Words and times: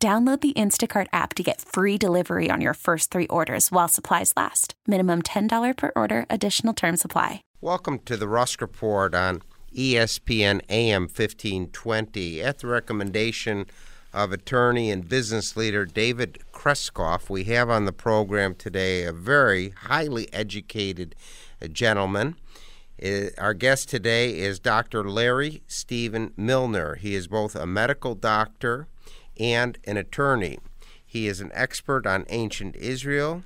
Download 0.00 0.40
the 0.40 0.52
Instacart 0.52 1.08
app 1.12 1.34
to 1.34 1.42
get 1.42 1.60
free 1.60 1.98
delivery 1.98 2.50
on 2.52 2.60
your 2.60 2.74
first 2.74 3.10
three 3.10 3.26
orders 3.26 3.72
while 3.72 3.88
supplies 3.88 4.32
last. 4.36 4.74
Minimum 4.86 5.22
$10 5.22 5.76
per 5.76 5.90
order, 5.96 6.24
additional 6.30 6.72
term 6.72 6.96
supply. 6.96 7.42
Welcome 7.60 7.98
to 8.04 8.16
the 8.16 8.28
Rusk 8.28 8.60
Report 8.60 9.12
on 9.12 9.42
ESPN 9.74 10.60
AM 10.68 11.02
1520. 11.02 12.40
At 12.40 12.58
the 12.58 12.68
recommendation 12.68 13.66
of 14.14 14.30
attorney 14.30 14.92
and 14.92 15.08
business 15.08 15.56
leader 15.56 15.84
David 15.84 16.44
Kreskoff, 16.52 17.28
we 17.28 17.42
have 17.44 17.68
on 17.68 17.84
the 17.84 17.92
program 17.92 18.54
today 18.54 19.02
a 19.02 19.12
very 19.12 19.70
highly 19.70 20.32
educated 20.32 21.16
gentleman. 21.72 22.36
Uh, 23.04 23.30
our 23.36 23.54
guest 23.54 23.88
today 23.88 24.38
is 24.38 24.60
Dr. 24.60 25.10
Larry 25.10 25.62
Stephen 25.66 26.32
Milner. 26.36 26.94
He 26.94 27.16
is 27.16 27.26
both 27.26 27.56
a 27.56 27.66
medical 27.66 28.14
doctor 28.14 28.86
and 29.38 29.78
an 29.84 29.96
attorney. 29.96 30.58
He 31.04 31.26
is 31.26 31.40
an 31.40 31.50
expert 31.54 32.06
on 32.06 32.26
ancient 32.28 32.76
Israel, 32.76 33.42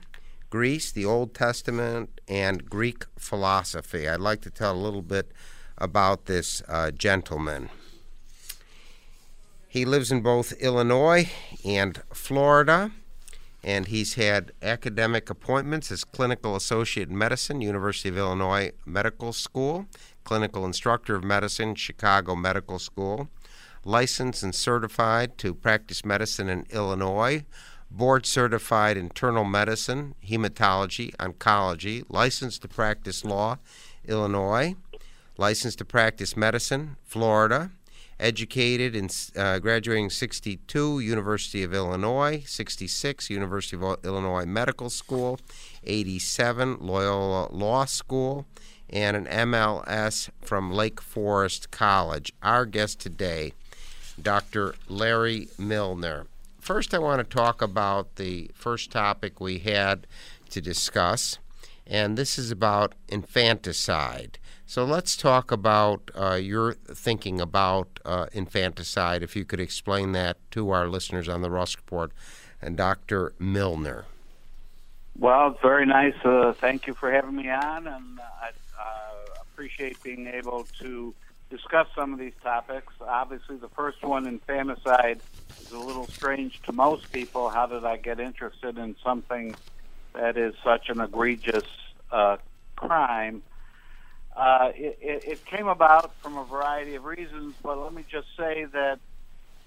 Greece, 0.50 0.90
the 0.90 1.04
Old 1.04 1.34
Testament, 1.34 2.20
and 2.26 2.68
Greek 2.68 3.04
philosophy. 3.18 4.08
I'd 4.08 4.20
like 4.20 4.42
to 4.42 4.50
tell 4.50 4.74
a 4.74 4.76
little 4.76 5.02
bit 5.02 5.32
about 5.78 6.26
this 6.26 6.62
uh, 6.68 6.90
gentleman. 6.90 7.70
He 9.68 9.84
lives 9.84 10.12
in 10.12 10.20
both 10.20 10.52
Illinois 10.60 11.30
and 11.64 12.02
Florida, 12.12 12.90
and 13.64 13.86
he's 13.86 14.14
had 14.14 14.52
academic 14.60 15.30
appointments 15.30 15.90
as 15.90 16.04
clinical 16.04 16.56
associate 16.56 17.08
in 17.08 17.16
medicine, 17.16 17.60
University 17.60 18.08
of 18.10 18.18
Illinois 18.18 18.72
Medical 18.84 19.32
School, 19.32 19.86
clinical 20.24 20.66
instructor 20.66 21.14
of 21.14 21.24
medicine, 21.24 21.74
Chicago 21.74 22.34
Medical 22.34 22.78
School 22.78 23.28
licensed 23.84 24.42
and 24.42 24.54
certified 24.54 25.38
to 25.38 25.54
practice 25.54 26.04
medicine 26.04 26.48
in 26.48 26.66
Illinois, 26.70 27.44
board 27.90 28.24
certified 28.26 28.96
internal 28.96 29.44
medicine, 29.44 30.14
hematology, 30.26 31.14
oncology, 31.16 32.04
licensed 32.08 32.62
to 32.62 32.68
practice 32.68 33.24
law, 33.24 33.58
Illinois, 34.06 34.74
licensed 35.36 35.78
to 35.78 35.84
practice 35.84 36.36
medicine, 36.36 36.96
Florida, 37.04 37.70
educated 38.18 38.94
in 38.94 39.08
uh, 39.36 39.58
graduating 39.58 40.08
62 40.08 41.00
University 41.00 41.62
of 41.62 41.74
Illinois, 41.74 42.42
66 42.46 43.28
University 43.30 43.76
of 43.76 43.98
Illinois 44.04 44.46
Medical 44.46 44.88
School, 44.88 45.38
87 45.84 46.78
Loyola 46.80 47.48
Law 47.50 47.84
School, 47.84 48.46
and 48.88 49.16
an 49.16 49.26
MLS 49.26 50.30
from 50.40 50.70
Lake 50.70 51.00
Forest 51.00 51.70
College. 51.70 52.32
Our 52.42 52.66
guest 52.66 53.00
today 53.00 53.52
Dr. 54.20 54.74
Larry 54.88 55.48
Milner. 55.58 56.26
First, 56.60 56.94
I 56.94 56.98
want 56.98 57.18
to 57.18 57.36
talk 57.36 57.60
about 57.60 58.16
the 58.16 58.50
first 58.54 58.90
topic 58.92 59.40
we 59.40 59.58
had 59.58 60.06
to 60.50 60.60
discuss, 60.60 61.38
and 61.86 62.16
this 62.16 62.38
is 62.38 62.50
about 62.50 62.94
infanticide. 63.08 64.38
So 64.66 64.84
let's 64.84 65.16
talk 65.16 65.50
about 65.50 66.10
uh, 66.14 66.34
your 66.34 66.74
thinking 66.74 67.40
about 67.40 68.00
uh, 68.04 68.26
infanticide. 68.32 69.22
If 69.22 69.34
you 69.34 69.44
could 69.44 69.60
explain 69.60 70.12
that 70.12 70.38
to 70.52 70.70
our 70.70 70.88
listeners 70.88 71.28
on 71.28 71.42
the 71.42 71.50
Rusk 71.50 71.78
Report, 71.78 72.12
and 72.62 72.76
Dr. 72.76 73.34
Milner. 73.40 74.06
Well, 75.18 75.50
it's 75.50 75.60
very 75.60 75.84
nice. 75.84 76.14
Uh, 76.24 76.54
thank 76.58 76.86
you 76.86 76.94
for 76.94 77.10
having 77.10 77.34
me 77.34 77.50
on, 77.50 77.86
and 77.86 78.20
I 78.20 78.50
appreciate 79.52 80.02
being 80.02 80.26
able 80.26 80.66
to 80.80 81.14
discuss 81.52 81.86
some 81.94 82.14
of 82.14 82.18
these 82.18 82.32
topics. 82.42 82.92
Obviously, 83.00 83.56
the 83.56 83.68
first 83.68 84.02
one, 84.02 84.26
infanticide, 84.26 85.20
is 85.60 85.70
a 85.70 85.78
little 85.78 86.06
strange 86.06 86.60
to 86.62 86.72
most 86.72 87.12
people. 87.12 87.50
How 87.50 87.66
did 87.66 87.84
I 87.84 87.98
get 87.98 88.18
interested 88.18 88.78
in 88.78 88.96
something 89.04 89.54
that 90.14 90.38
is 90.38 90.54
such 90.64 90.88
an 90.88 91.00
egregious 91.00 91.68
uh, 92.10 92.38
crime? 92.74 93.42
Uh, 94.34 94.72
it, 94.74 94.98
it, 95.02 95.44
came 95.44 95.68
about 95.68 96.14
from 96.22 96.38
a 96.38 96.44
variety 96.44 96.94
of 96.94 97.04
reasons, 97.04 97.54
but 97.62 97.78
let 97.78 97.92
me 97.92 98.02
just 98.10 98.28
say 98.34 98.64
that 98.72 98.98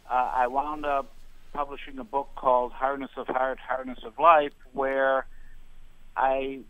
uh, 0.09 0.31
I 0.33 0.47
wound 0.47 0.87
up 0.87 1.11
publishing 1.53 1.99
a 1.99 2.03
book 2.03 2.29
called 2.35 2.71
Hardness 2.71 3.11
of 3.15 3.27
Heart, 3.27 3.59
Hardness 3.59 3.99
of 4.03 4.17
Life, 4.17 4.53
where 4.73 5.27
I 6.17 6.61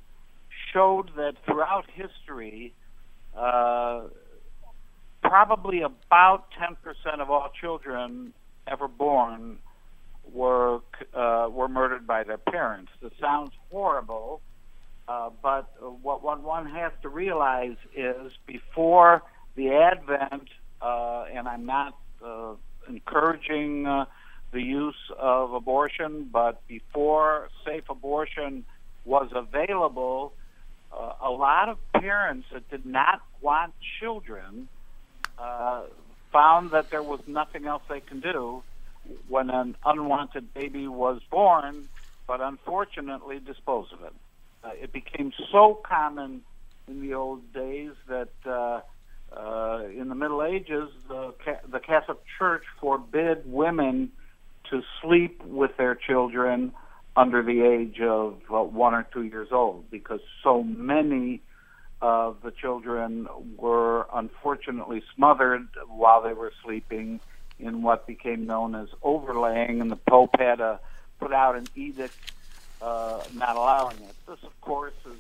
showed 0.73 1.15
that 1.15 1.35
throughout 1.45 1.85
history, 1.89 2.73
uh, 3.33 4.01
probably 5.27 5.81
about 5.81 6.45
10% 6.61 7.19
of 7.19 7.29
all 7.29 7.49
children 7.59 8.33
ever 8.67 8.87
born 8.87 9.57
were 10.31 10.79
uh, 11.13 11.47
were 11.51 11.67
murdered 11.67 12.07
by 12.07 12.23
their 12.23 12.37
parents. 12.37 12.91
This 13.01 13.11
sounds 13.19 13.51
horrible, 13.71 14.41
uh, 15.07 15.29
but 15.41 15.69
what 16.01 16.23
one, 16.23 16.43
one 16.43 16.67
has 16.67 16.91
to 17.03 17.09
realize 17.09 17.77
is 17.95 18.31
before 18.45 19.23
the 19.55 19.71
advent, 19.71 20.49
uh, 20.81 21.25
and 21.31 21.47
I'm 21.47 21.65
not 21.65 21.95
uh, 22.25 22.53
encouraging 22.87 23.85
uh, 23.85 24.05
the 24.51 24.61
use 24.61 25.11
of 25.17 25.53
abortion, 25.53 26.29
but 26.31 26.67
before 26.67 27.49
safe 27.65 27.83
abortion 27.89 28.65
was 29.05 29.29
available, 29.35 30.33
uh, 30.91 31.13
a 31.21 31.29
lot 31.29 31.69
of 31.69 31.77
parents 31.93 32.47
that 32.51 32.67
did 32.69 32.85
not 32.85 33.21
want 33.41 33.73
children 33.99 34.67
uh, 35.37 35.83
found 36.31 36.71
that 36.71 36.89
there 36.91 37.03
was 37.03 37.19
nothing 37.27 37.65
else 37.65 37.83
they 37.89 38.01
can 38.01 38.19
do 38.19 38.63
when 39.27 39.49
an 39.49 39.75
unwanted 39.85 40.53
baby 40.53 40.87
was 40.87 41.21
born, 41.29 41.87
but 42.27 42.41
unfortunately 42.41 43.39
dispose 43.39 43.87
of 43.93 44.01
it. 44.03 44.13
Uh, 44.63 44.69
it 44.81 44.91
became 44.91 45.31
so 45.51 45.79
common 45.87 46.41
in 46.87 47.01
the 47.01 47.13
old 47.13 47.53
days 47.53 47.91
that 48.07 48.29
uh, 48.45 48.81
uh, 49.35 49.83
in 49.87 50.09
the 50.09 50.15
Middle 50.15 50.43
Ages, 50.43 50.89
the, 51.07 51.33
the 51.71 51.79
Catholic 51.79 52.17
Church 52.37 52.63
forbid 52.79 53.43
women 53.45 54.11
to 54.69 54.81
sleep 55.01 55.43
with 55.45 55.71
their 55.77 55.95
children 55.95 56.71
under 57.15 57.41
the 57.43 57.61
age 57.61 58.01
of 58.01 58.35
uh, 58.51 58.61
one 58.61 58.93
or 58.93 59.07
two 59.13 59.23
years 59.23 59.49
old 59.51 59.89
because 59.89 60.19
so 60.43 60.63
many 60.63 61.41
of 62.01 62.41
the 62.43 62.51
children 62.51 63.27
were 63.57 64.07
unfortunately 64.13 65.03
smothered 65.15 65.67
while 65.87 66.21
they 66.21 66.33
were 66.33 66.51
sleeping 66.63 67.19
in 67.59 67.81
what 67.81 68.05
became 68.05 68.45
known 68.45 68.75
as 68.75 68.89
overlaying, 69.01 69.81
and 69.81 69.89
the 69.89 69.95
Pope 69.95 70.35
had 70.37 70.57
to 70.57 70.79
put 71.19 71.31
out 71.31 71.55
an 71.55 71.67
edict 71.75 72.15
uh, 72.81 73.23
not 73.33 73.55
allowing 73.55 73.97
it. 73.97 74.15
This, 74.27 74.43
of 74.43 74.61
course, 74.61 74.93
is, 75.05 75.19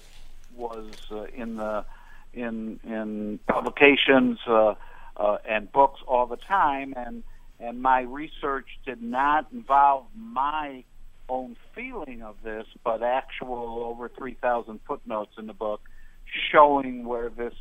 was 0.55 0.93
uh, 1.11 1.23
in 1.35 1.55
the 1.55 1.85
in 2.33 2.79
in 2.83 3.39
publications 3.47 4.39
uh, 4.45 4.75
uh, 5.15 5.37
and 5.47 5.71
books 5.71 6.01
all 6.05 6.25
the 6.25 6.37
time, 6.37 6.93
and 6.97 7.23
and 7.59 7.81
my 7.81 8.01
research 8.01 8.67
did 8.85 9.01
not 9.01 9.47
involve 9.53 10.05
my 10.15 10.83
own 11.29 11.55
feeling 11.73 12.21
of 12.21 12.35
this, 12.43 12.67
but 12.83 13.01
actual 13.01 13.83
over 13.85 14.09
3,000 14.09 14.79
footnotes 14.85 15.31
in 15.39 15.47
the 15.47 15.53
book 15.53 15.81
showing 16.51 17.05
where 17.05 17.29
this 17.29 17.53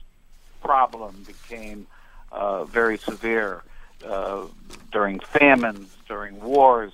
problem 0.62 1.24
became 1.26 1.86
uh, 2.32 2.64
very 2.64 2.98
severe 2.98 3.62
uh, 4.06 4.46
during 4.92 5.20
famines, 5.20 5.96
during 6.08 6.40
wars. 6.40 6.92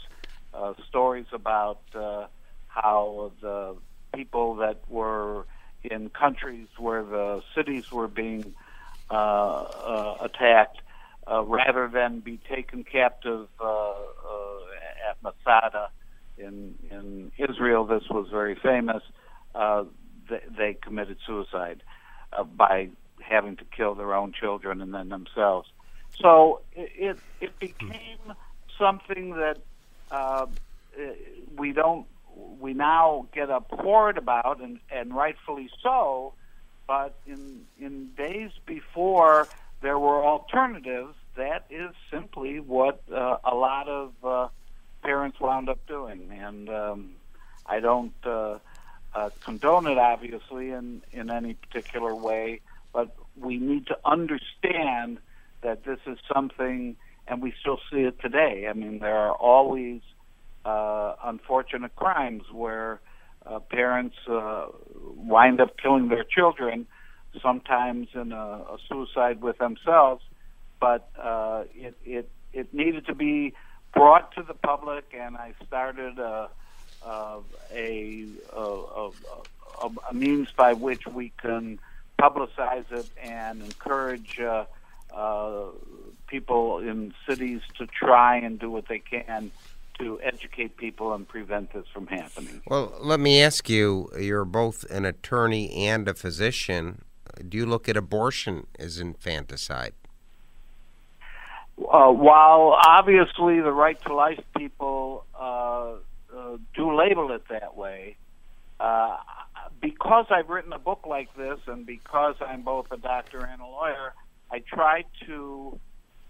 Uh, 0.53 0.75
stories 0.89 1.27
about 1.33 1.81
uh, 1.95 2.27
how 2.67 3.31
the 3.41 3.77
people 4.15 4.57
that 4.57 4.79
were 4.89 5.47
in 5.85 6.11
countries 6.11 6.67
where 6.77 7.05
the 7.05 7.43
cities 7.55 7.91
were 7.91 8.09
being 8.09 8.53
uh, 9.11 9.15
uh, 9.15 10.17
attacked, 10.21 10.81
rather 11.45 11.89
than 11.89 12.19
be 12.19 12.39
taken 12.49 12.83
captive 12.83 13.47
at 15.09 15.17
Masada 15.23 15.89
in 16.37 16.75
in 16.91 17.31
Israel, 17.39 17.85
this 17.85 18.09
was 18.11 18.29
very 18.31 18.57
famous 18.57 19.03
they, 20.57 20.75
committed 20.75 21.19
suicide 21.27 21.83
uh, 22.33 22.45
by 22.45 22.89
having 23.21 23.57
to 23.57 23.65
kill 23.65 23.95
their 23.95 24.15
own 24.15 24.33
children 24.33 24.81
and 24.81 24.95
then 24.95 25.09
themselves. 25.09 25.69
So 26.21 26.61
it 26.73 26.91
it, 26.97 27.19
it 27.41 27.59
became 27.59 28.35
something 28.79 29.31
that 29.37 29.59
uh, 30.11 30.47
we 31.57 31.73
don't 31.73 32.07
we 32.61 32.75
now 32.75 33.27
get 33.35 33.51
abhorred 33.51 34.19
about 34.19 34.61
and, 34.61 34.79
and 34.91 35.15
rightfully 35.15 35.69
so 35.83 36.33
but 36.87 37.15
in 37.27 37.63
in 37.81 38.09
days 38.17 38.51
before 38.67 39.49
there 39.83 39.99
were 39.99 40.25
alternatives 40.25 41.15
that 41.37 41.65
is 41.71 41.91
simply 42.11 42.61
what 42.61 43.03
uh, 43.13 43.37
a 43.45 43.55
lot 43.55 43.89
of 43.89 44.13
uh, 44.25 44.49
parents 45.03 45.39
wound 45.41 45.69
up 45.69 45.85
doing 45.87 46.31
and 46.33 46.69
um, 46.69 47.11
I 47.67 47.81
don't 47.81 48.15
uh, 48.25 48.59
uh, 49.15 49.31
condone 49.45 49.87
it 49.87 49.99
obviously 49.99 50.71
in 50.71 51.03
in 51.13 51.31
any 51.31 51.55
particular 51.55 52.15
way 52.15 52.61
but 52.93 53.15
we 53.37 53.59
need 53.59 53.87
to 53.87 53.97
understand 54.05 55.19
that 55.63 55.85
this 55.85 55.99
is 56.07 56.19
something 56.33 56.97
and 57.29 57.43
we 57.43 57.53
still 57.61 57.79
see 57.91 58.01
it 58.01 58.21
today 58.21 58.67
I 58.69 58.73
mean 58.73 58.99
there 58.99 59.17
are 59.17 59.35
always 59.35 60.01
uh, 60.65 61.15
unfortunate 61.25 61.95
crimes 61.97 62.45
where 62.53 63.01
uh, 63.47 63.59
parents 63.59 64.17
uh, 64.29 64.67
wind 65.17 65.61
up 65.61 65.77
killing 65.79 66.09
their 66.09 66.25
children, 66.25 66.87
sometimes 67.43 68.09
in 68.15 68.33
a, 68.33 68.37
a 68.37 68.79
suicide 68.89 69.41
with 69.41 69.59
themselves. 69.59 70.23
But 70.81 71.11
uh, 71.19 71.65
it, 71.75 71.97
it 72.05 72.31
it 72.53 72.75
needed 72.75 73.07
to 73.07 73.15
be 73.15 73.55
brought 73.95 74.35
to 74.35 74.43
the 74.43 74.55
public, 74.55 75.13
and 75.19 75.37
I 75.37 75.55
started 75.67 76.19
a 76.19 76.49
a, 77.05 77.39
a, 77.75 78.27
a, 78.57 79.11
a 80.11 80.15
means 80.15 80.49
by 80.57 80.73
which 80.73 81.07
we 81.07 81.33
can 81.41 81.79
publicize 82.21 82.91
it 82.93 83.09
and 83.23 83.63
encourage 83.63 84.39
uh, 84.41 84.65
uh, 85.15 85.67
people 86.27 86.79
in 86.79 87.15
cities 87.29 87.61
to 87.79 87.87
try 87.87 88.37
and 88.37 88.59
do 88.59 88.71
what 88.71 88.87
they 88.89 88.99
can 88.99 89.51
to 89.99 90.19
educate 90.23 90.77
people 90.77 91.13
and 91.13 91.29
prevent 91.29 91.73
this 91.73 91.85
from 91.93 92.07
happening. 92.07 92.63
Well, 92.67 92.95
let 93.01 93.21
me 93.21 93.43
ask 93.43 93.69
you 93.69 94.09
you're 94.19 94.45
both 94.45 94.85
an 94.91 95.05
attorney 95.05 95.73
and 95.87 96.09
a 96.09 96.15
physician. 96.15 97.03
Do 97.47 97.59
you 97.59 97.67
look 97.67 97.89
at 97.89 97.97
abortion 97.97 98.67
as 98.79 98.99
infanticide? 98.99 99.93
Uh, 101.79 102.11
while 102.11 102.79
obviously 102.87 103.61
the 103.61 103.73
right 103.73 104.01
to 104.03 104.15
life 104.15 104.43
people 104.57 105.25
uh, 105.39 105.70
do 106.75 106.95
label 106.95 107.33
it 107.33 107.43
that 107.49 107.77
way, 107.77 108.17
uh, 108.79 109.17
because 109.81 110.27
I've 110.31 110.49
written 110.49 110.73
a 110.73 110.79
book 110.79 111.07
like 111.07 111.35
this 111.37 111.59
and 111.67 111.87
because 111.87 112.37
I'm 112.41 112.63
both 112.63 112.91
a 112.91 112.97
doctor 112.97 113.41
and 113.41 113.61
a 113.61 113.67
lawyer, 113.67 114.15
I 114.51 114.61
try 114.61 115.05
to 115.27 115.79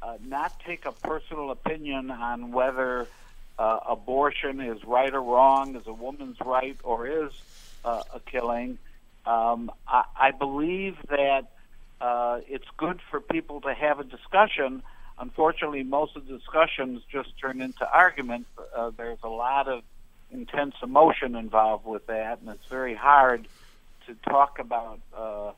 uh, 0.02 0.17
not 0.25 0.58
take 0.67 0.84
a 0.87 0.93
personal 0.93 1.50
opinion 1.50 2.11
on 2.11 2.52
whether 2.52 3.08
uh, 3.58 3.81
abortion 3.88 4.61
is 4.61 4.82
right 4.84 5.12
or 5.12 5.22
wrong, 5.22 5.76
is 5.76 5.87
a 5.87 5.93
woman's 5.93 6.38
right 6.40 6.76
or 6.82 7.06
is 7.06 7.32
uh, 7.84 8.02
a 8.14 8.20
killing. 8.20 8.78
Um, 9.26 9.70
I, 9.87 10.05
I 10.16 10.31
believe 10.31 10.96
that 11.08 11.50
uh, 12.00 12.40
it's 12.49 12.66
good 12.76 13.00
for 13.11 13.20
people 13.20 13.61
to 13.62 13.75
have 13.75 14.00
a 14.00 14.05
discussion. 14.05 14.82
Unfortunately, 15.19 15.82
most 15.82 16.16
of 16.16 16.26
the 16.26 16.38
discussions 16.38 17.02
just 17.12 17.38
turn 17.38 17.61
into 17.61 17.87
arguments. 17.90 18.49
Uh, 18.75 18.90
there's 18.96 19.19
a 19.23 19.28
lot 19.28 19.69
of 19.69 19.82
intense 20.32 20.74
emotion 20.82 21.34
involved 21.36 21.86
with 21.86 22.06
that, 22.06 22.40
and 22.40 22.48
it's 22.50 22.66
very 22.66 22.94
hard 22.94 23.46
to 24.06 24.14
talk 24.28 24.58
about 24.58 25.00
uh, 25.16 25.52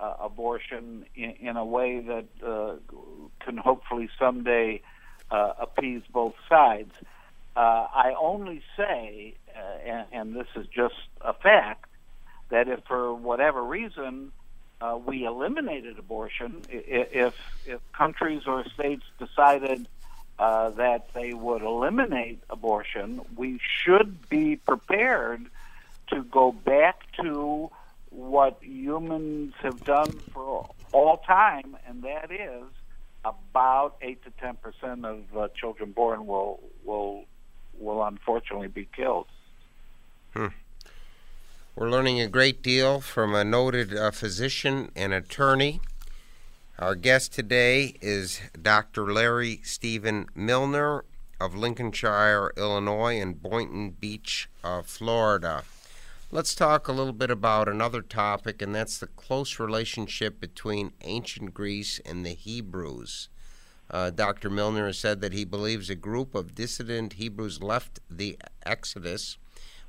uh, 0.00 0.14
abortion 0.20 1.04
in, 1.14 1.30
in 1.40 1.56
a 1.56 1.64
way 1.64 2.00
that 2.00 2.24
uh, 2.44 2.74
can 3.40 3.56
hopefully 3.56 4.08
someday 4.18 4.80
uh, 5.30 5.52
appease 5.58 6.02
both 6.12 6.34
sides. 6.48 6.92
Uh, 7.56 7.86
I 7.94 8.14
only 8.18 8.62
say, 8.76 9.34
uh, 9.56 9.60
and, 9.86 10.06
and, 10.12 10.36
this 10.36 10.48
is 10.56 10.66
just 10.66 10.96
a 11.20 11.32
fact, 11.32 11.86
that 12.48 12.68
if 12.68 12.84
for 12.84 13.14
whatever 13.14 13.62
reason 13.62 14.32
uh, 14.80 14.98
we 15.04 15.24
eliminated 15.24 15.98
abortion, 15.98 16.62
if 16.68 17.34
if 17.64 17.80
countries 17.92 18.42
or 18.46 18.64
states 18.64 19.04
decided 19.18 19.86
uh, 20.38 20.70
that 20.70 21.12
they 21.14 21.32
would 21.32 21.62
eliminate 21.62 22.42
abortion, 22.50 23.20
we 23.36 23.60
should 23.82 24.28
be 24.28 24.56
prepared 24.56 25.46
to 26.08 26.22
go 26.24 26.52
back 26.52 27.00
to 27.20 27.70
what 28.10 28.58
humans 28.62 29.54
have 29.60 29.82
done 29.84 30.10
for 30.32 30.68
all 30.92 31.16
time, 31.18 31.76
and 31.86 32.02
that 32.02 32.30
is 32.30 32.64
about 33.24 33.96
eight 34.02 34.22
to 34.24 34.30
ten 34.40 34.54
percent 34.56 35.04
of 35.04 35.20
uh, 35.36 35.48
children 35.48 35.92
born 35.92 36.26
will 36.26 36.60
will 36.84 37.24
will 37.78 38.04
unfortunately 38.04 38.68
be 38.68 38.86
killed. 38.94 39.26
Hmm. 40.34 40.48
We're 41.74 41.90
learning 41.90 42.20
a 42.20 42.28
great 42.28 42.62
deal 42.62 43.00
from 43.00 43.34
a 43.34 43.42
noted 43.42 43.96
uh, 43.96 44.12
physician 44.12 44.90
and 44.94 45.12
attorney. 45.12 45.80
Our 46.76 46.96
guest 46.96 47.32
today 47.32 47.94
is 48.00 48.40
Dr. 48.60 49.12
Larry 49.12 49.60
Stephen 49.62 50.26
Milner 50.34 51.04
of 51.40 51.54
Lincolnshire, 51.54 52.52
Illinois, 52.56 53.20
and 53.20 53.40
Boynton 53.40 53.92
Beach, 53.92 54.48
uh, 54.64 54.82
Florida. 54.82 55.62
Let's 56.32 56.52
talk 56.52 56.88
a 56.88 56.92
little 56.92 57.12
bit 57.12 57.30
about 57.30 57.68
another 57.68 58.02
topic, 58.02 58.60
and 58.60 58.74
that's 58.74 58.98
the 58.98 59.06
close 59.06 59.60
relationship 59.60 60.40
between 60.40 60.92
ancient 61.02 61.54
Greece 61.54 62.00
and 62.04 62.26
the 62.26 62.34
Hebrews. 62.34 63.28
Uh, 63.88 64.10
Dr. 64.10 64.50
Milner 64.50 64.86
has 64.86 64.98
said 64.98 65.20
that 65.20 65.32
he 65.32 65.44
believes 65.44 65.88
a 65.88 65.94
group 65.94 66.34
of 66.34 66.56
dissident 66.56 67.12
Hebrews 67.12 67.62
left 67.62 68.00
the 68.10 68.36
Exodus 68.66 69.38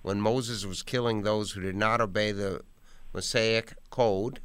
when 0.04 0.22
Moses 0.22 0.68
was 0.68 0.84
killing 0.84 1.24
those 1.24 1.54
who 1.54 1.62
did 1.62 1.76
not 1.76 2.00
obey 2.00 2.32
the 2.32 2.62
Mosaic 3.12 3.74
code 3.90 4.40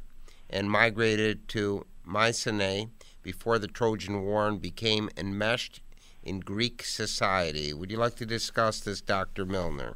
and 0.49 0.71
migrated 0.71 1.47
to 1.49 1.85
Mycenae 2.11 2.89
before 3.23 3.59
the 3.59 3.67
Trojan 3.67 4.21
War 4.21 4.47
and 4.47 4.61
became 4.61 5.09
enmeshed 5.17 5.81
in 6.23 6.39
Greek 6.39 6.83
society. 6.83 7.73
Would 7.73 7.91
you 7.91 7.97
like 7.97 8.15
to 8.15 8.25
discuss 8.25 8.79
this, 8.79 9.01
Dr. 9.01 9.45
Milner? 9.45 9.95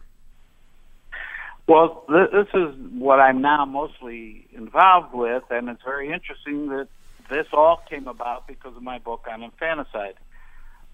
Well, 1.68 2.06
this 2.08 2.48
is 2.54 2.76
what 2.94 3.20
I'm 3.20 3.42
now 3.42 3.66
mostly 3.66 4.48
involved 4.54 5.14
with, 5.14 5.44
and 5.50 5.68
it's 5.70 5.82
very 5.84 6.12
interesting 6.12 6.70
that 6.70 6.88
this 7.30 7.48
all 7.54 7.82
came 7.90 8.08
about 8.08 8.48
because 8.48 8.76
of 8.76 8.84
my 8.84 9.00
book 9.00 9.26
on 9.32 9.42
infanticide. 9.42 10.14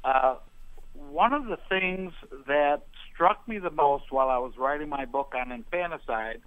Uh, 0.04 0.36
one 1.10 1.34
of 1.34 1.46
the 1.46 1.58
things 1.68 2.14
that 2.48 2.84
struck 3.14 3.46
me 3.48 3.60
the 3.60 3.70
most 3.70 4.12
while 4.12 4.30
I 4.30 4.38
was 4.38 4.54
writing 4.58 4.88
my 4.88 5.06
book 5.06 5.34
on 5.36 5.52
infanticide 5.52 6.42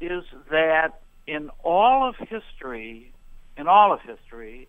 is 0.00 0.24
that 0.50 1.00
in 1.28 1.50
all 1.62 2.08
of 2.08 2.16
history, 2.16 3.12
in 3.58 3.68
all 3.68 3.92
of 3.92 4.00
history, 4.00 4.68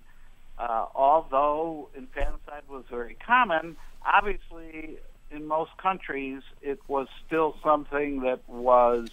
uh, 0.58 0.86
although 0.94 1.88
infanticide 1.96 2.64
was 2.68 2.84
very 2.90 3.16
common, 3.26 3.78
obviously 4.06 4.98
in 5.32 5.46
most 5.48 5.78
countries 5.78 6.42
it 6.62 6.80
was 6.88 7.08
still 7.26 7.56
something 7.64 8.22
that 8.22 8.40
was 8.50 9.10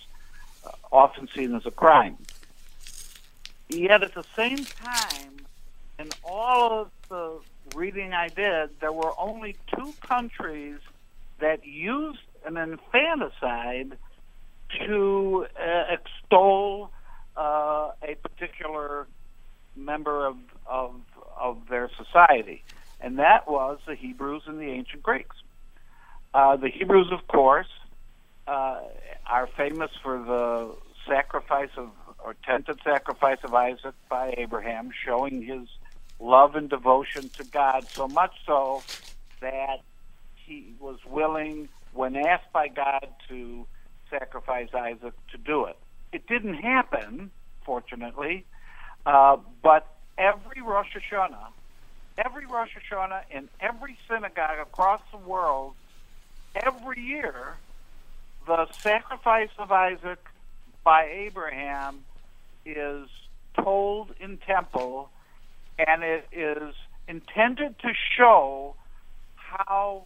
uh, 0.64 0.70
often 0.90 1.28
seen 1.36 1.54
as 1.54 1.66
a 1.66 1.70
crime. 1.70 2.16
Yet 3.68 4.02
at 4.02 4.14
the 4.14 4.24
same 4.34 4.64
time, 4.64 5.36
in 5.98 6.08
all 6.24 6.80
of 6.80 6.90
the 7.08 7.40
reading 7.74 8.12
I 8.12 8.28
did, 8.28 8.70
there 8.80 8.92
were 8.92 9.12
only 9.18 9.56
two 9.76 9.92
countries 10.00 10.78
that 11.38 11.66
used 11.66 12.20
an 12.44 12.56
infanticide 12.56 13.98
to 14.86 15.46
uh, 15.60 15.84
extol 15.90 16.90
uh, 17.36 17.90
a 18.02 18.14
particular 18.22 19.06
member 19.76 20.26
of, 20.26 20.36
of, 20.66 20.94
of 21.38 21.68
their 21.68 21.90
society, 21.96 22.64
and 23.00 23.18
that 23.18 23.48
was 23.48 23.78
the 23.86 23.94
Hebrews 23.94 24.42
and 24.46 24.58
the 24.58 24.70
ancient 24.70 25.02
Greeks. 25.02 25.36
Uh, 26.34 26.56
the 26.56 26.68
Hebrews, 26.68 27.12
of 27.12 27.26
course, 27.28 27.68
uh, 28.46 28.80
are 29.26 29.46
famous 29.56 29.90
for 30.02 30.18
the 30.18 30.74
sacrifice 31.06 31.70
of 31.76 31.90
or 32.26 32.34
tented 32.44 32.80
sacrifice 32.82 33.38
of 33.44 33.54
Isaac 33.54 33.94
by 34.08 34.34
Abraham, 34.36 34.90
showing 35.04 35.42
his 35.42 35.68
love 36.18 36.56
and 36.56 36.68
devotion 36.68 37.28
to 37.36 37.44
God, 37.44 37.86
so 37.88 38.08
much 38.08 38.32
so 38.44 38.82
that 39.40 39.82
he 40.34 40.74
was 40.80 40.98
willing, 41.08 41.68
when 41.92 42.16
asked 42.16 42.52
by 42.52 42.66
God 42.66 43.06
to 43.28 43.66
sacrifice 44.10 44.70
Isaac, 44.74 45.14
to 45.30 45.38
do 45.38 45.66
it. 45.66 45.76
It 46.12 46.26
didn't 46.26 46.54
happen, 46.54 47.30
fortunately, 47.64 48.44
uh, 49.06 49.36
but 49.62 49.86
every 50.18 50.60
Rosh 50.60 50.88
Hashanah, 50.94 51.48
every 52.18 52.44
Rosh 52.46 52.70
Hashanah 52.76 53.22
in 53.30 53.48
every 53.60 53.96
synagogue 54.08 54.58
across 54.60 55.00
the 55.12 55.18
world, 55.18 55.74
every 56.54 57.00
year, 57.00 57.54
the 58.46 58.66
sacrifice 58.72 59.50
of 59.58 59.70
Isaac 59.70 60.18
by 60.82 61.04
Abraham 61.04 62.04
is 62.64 63.08
told 63.54 64.12
in 64.20 64.38
temple, 64.38 65.08
and 65.78 66.02
it 66.02 66.26
is 66.32 66.74
intended 67.08 67.78
to 67.78 67.92
show 68.16 68.74
how 69.36 70.04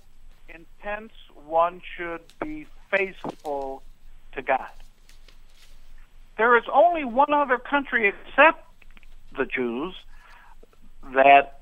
intense 0.48 1.12
one 1.46 1.80
should 1.96 2.20
be 2.42 2.66
faithful 2.90 3.82
to 4.34 4.42
God. 4.42 4.68
There 6.36 6.56
is 6.56 6.64
only 6.72 7.04
one 7.04 7.32
other 7.32 7.58
country 7.58 8.08
except 8.08 8.64
the 9.36 9.46
Jews 9.46 9.94
that 11.14 11.60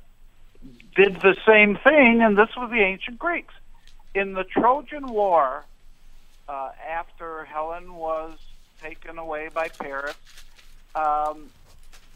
did 0.97 1.21
the 1.21 1.37
same 1.47 1.77
thing, 1.77 2.23
and 2.23 2.37
this 2.37 2.51
was 2.57 2.71
the 2.71 2.81
ancient 2.81 3.19
Greeks. 3.19 3.55
In 4.15 4.35
the 4.35 4.45
Trojan 4.45 5.07
War, 5.07 5.65
uh, 6.49 6.71
after 6.89 7.45
Helen 7.45 7.95
was 7.95 8.39
taken 8.83 9.19
away 9.19 9.49
by 9.53 9.69
Paris, 9.69 10.17
um, 10.95 11.51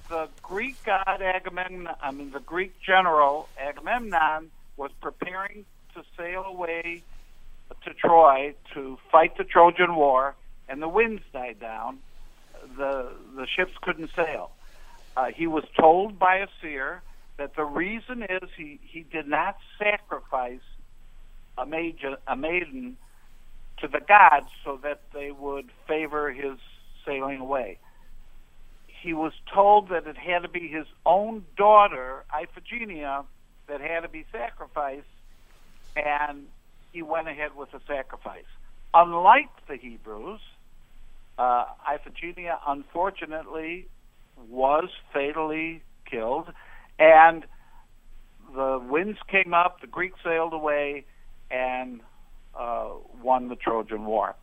the 0.09 0.29
Greek 0.43 0.77
god 0.85 1.23
Agamemnon, 1.23 1.89
I 2.03 2.11
mean, 2.11 2.33
the 2.33 2.41
Greek 2.41 2.75
general 2.81 3.49
Agamemnon 3.59 4.51
was 4.77 4.91
preparing 5.01 5.65
to 5.95 6.03
sail 6.17 6.45
away 6.45 7.03
to 7.85 7.95
Troy 7.95 8.55
to 8.75 8.99
fight 9.11 9.37
the 9.37 9.45
Trojan 9.45 9.95
War, 9.95 10.35
and 10.69 10.83
the 10.83 10.89
winds 10.89 11.23
died 11.33 11.61
down. 11.61 11.99
The 12.77 13.13
the 13.37 13.47
ships 13.47 13.73
couldn't 13.81 14.11
sail. 14.15 14.51
Uh, 15.17 15.27
he 15.35 15.47
was 15.47 15.65
told 15.79 16.19
by 16.19 16.37
a 16.37 16.47
seer 16.61 17.03
that 17.37 17.55
the 17.57 17.65
reason 17.65 18.23
is 18.23 18.49
he, 18.57 18.81
he 18.83 19.01
did 19.01 19.27
not 19.27 19.57
sacrifice 19.79 20.61
a, 21.59 21.67
major, 21.67 22.17
a 22.27 22.37
maiden 22.37 22.97
to 23.79 23.89
the 23.89 24.01
gods 24.01 24.47
so 24.65 24.79
that 24.83 25.03
they 25.13 25.31
would 25.31 25.71
favor 25.87 26.31
his 26.31 26.59
sailing 27.05 27.41
away. 27.41 27.79
He 28.87 29.13
was 29.13 29.33
told 29.53 29.89
that 29.89 30.07
it 30.07 30.17
had 30.17 30.43
to 30.43 30.49
be 30.49 30.69
his 30.69 30.87
own 31.05 31.45
daughter, 31.57 32.25
Iphigenia, 32.33 33.25
that 33.67 33.81
had 33.81 34.01
to 34.01 34.09
be 34.09 34.25
sacrificed, 34.31 35.07
and 35.97 36.47
he 36.93 37.03
went 37.03 37.29
ahead 37.29 37.57
with 37.57 37.73
the 37.73 37.81
sacrifice. 37.87 38.45
Unlike 38.95 39.51
the 39.67 39.77
Hebrews, 39.77 40.41
uh, 41.39 41.65
Iphigenia 41.89 42.59
unfortunately 42.67 43.89
was 44.49 44.89
fatally 45.13 45.83
killed, 46.11 46.53
and 46.99 47.45
the 48.55 48.83
winds 48.89 49.19
came 49.29 49.55
up, 49.55 49.81
the 49.81 49.87
Greeks 49.87 50.19
sailed 50.23 50.53
away, 50.53 51.05
and 51.51 52.01
uh, 52.59 52.91
won 53.23 53.49
the 53.49 53.57
Trojan 53.57 54.05
War. 54.05 54.35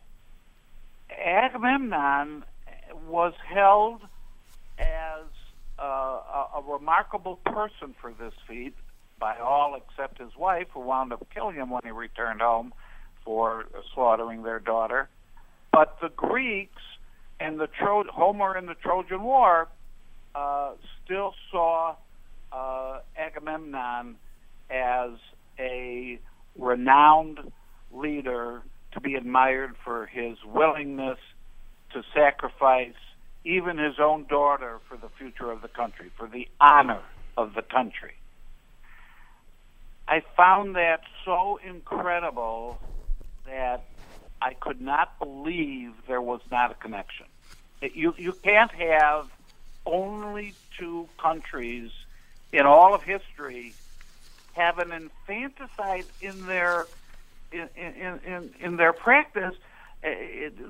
Agamemnon 1.24 2.44
was 3.08 3.34
held 3.48 4.02
as 4.78 5.26
uh, 5.80 5.84
a, 5.84 6.48
a 6.58 6.64
remarkable 6.68 7.38
person 7.46 7.96
for 8.00 8.12
this 8.12 8.34
feat 8.48 8.74
by 9.20 9.38
all 9.38 9.76
except 9.76 10.20
his 10.20 10.36
wife, 10.38 10.68
who 10.74 10.80
wound 10.80 11.12
up 11.12 11.26
killing 11.34 11.56
him 11.56 11.70
when 11.70 11.82
he 11.84 11.92
returned 11.92 12.42
home 12.42 12.74
for 13.26 13.66
slaughtering 13.94 14.44
their 14.44 14.60
daughter. 14.60 15.10
But 15.72 15.98
the 16.02 16.10
Greeks 16.10 16.82
and 17.40 17.60
the 17.60 17.68
Tro- 17.68 18.06
Homer 18.12 18.58
in 18.58 18.66
the 18.66 18.76
Trojan 18.76 19.24
War 19.24 19.68
uh, 20.40 20.72
still 21.04 21.34
saw 21.52 21.96
uh, 22.52 23.00
Agamemnon 23.18 24.16
as 24.70 25.12
a 25.60 26.20
renowned 26.58 27.40
leader 27.92 28.62
to 28.94 29.02
be 29.02 29.16
admired 29.16 29.76
for 29.84 30.06
his 30.06 30.38
willingness 30.46 31.20
to 31.94 32.04
sacrifice 32.14 32.94
even 33.44 33.78
his 33.78 34.00
own 34.00 34.26
daughter 34.26 34.80
for 34.88 34.96
the 34.98 35.10
future 35.18 35.52
of 35.52 35.62
the 35.62 35.68
country, 35.68 36.10
for 36.18 36.28
the 36.28 36.48
honor 36.62 37.02
of 37.36 37.54
the 37.54 37.62
country. 37.62 38.14
I 40.08 40.22
found 40.38 40.76
that 40.76 41.02
so 41.26 41.60
incredible 41.68 42.80
that 43.46 43.84
I 44.42 44.54
could 44.54 44.82
not 44.82 45.20
believe 45.20 45.92
there 46.08 46.22
was 46.22 46.42
not 46.50 46.72
a 46.72 46.76
connection. 46.76 47.26
You 47.82 48.14
you 48.18 48.34
can't 48.34 48.72
have 48.72 49.30
only 49.90 50.54
two 50.78 51.08
countries 51.18 51.92
in 52.52 52.66
all 52.66 52.94
of 52.94 53.04
history 53.04 53.74
have 54.54 54.80
an 54.80 54.92
infanticide 54.92 56.06
in 56.22 56.46
their 56.48 56.88
in 57.52 57.70
in 57.76 58.20
in, 58.26 58.54
in 58.60 58.76
their 58.78 58.94
practice 58.94 59.56
uh, 60.04 60.10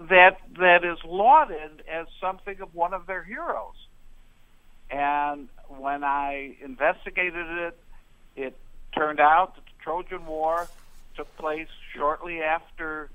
that 0.09 0.37
that 0.59 0.83
is 0.83 0.97
lauded 1.05 1.83
as 1.89 2.07
something 2.19 2.59
of 2.61 2.73
one 2.75 2.93
of 2.93 3.05
their 3.05 3.23
heroes. 3.23 3.75
And 4.89 5.49
when 5.67 6.03
I 6.03 6.55
investigated 6.63 7.47
it, 7.47 7.77
it 8.35 8.57
turned 8.95 9.19
out 9.19 9.55
that 9.55 9.65
the 9.65 9.83
Trojan 9.83 10.25
War 10.25 10.67
took 11.15 11.35
place 11.37 11.67
shortly 11.95 12.41
after 12.41 13.09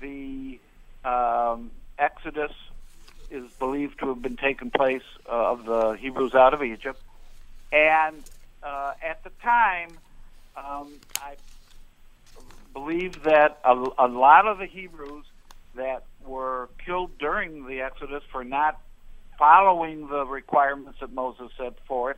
the 0.00 0.58
um, 1.04 1.70
Exodus 1.98 2.52
is 3.30 3.50
believed 3.58 3.98
to 4.00 4.08
have 4.08 4.22
been 4.22 4.36
taken 4.36 4.70
place 4.70 5.02
uh, 5.28 5.52
of 5.52 5.64
the 5.64 5.92
Hebrews 5.92 6.34
out 6.34 6.54
of 6.54 6.62
Egypt. 6.62 7.00
And 7.72 8.22
uh, 8.62 8.92
at 9.02 9.22
the 9.24 9.30
time, 9.42 9.90
um, 10.56 10.92
I 11.20 11.36
believe 12.72 13.22
that 13.24 13.58
a, 13.64 13.72
a 13.98 14.08
lot 14.08 14.46
of 14.46 14.58
the 14.58 14.66
Hebrews 14.66 15.24
that 15.74 16.04
were 16.24 16.68
killed 16.84 17.18
during 17.18 17.66
the 17.66 17.80
Exodus 17.80 18.22
for 18.30 18.44
not 18.44 18.80
following 19.38 20.08
the 20.08 20.24
requirements 20.24 21.00
that 21.00 21.12
Moses 21.12 21.50
set 21.58 21.78
forth 21.86 22.16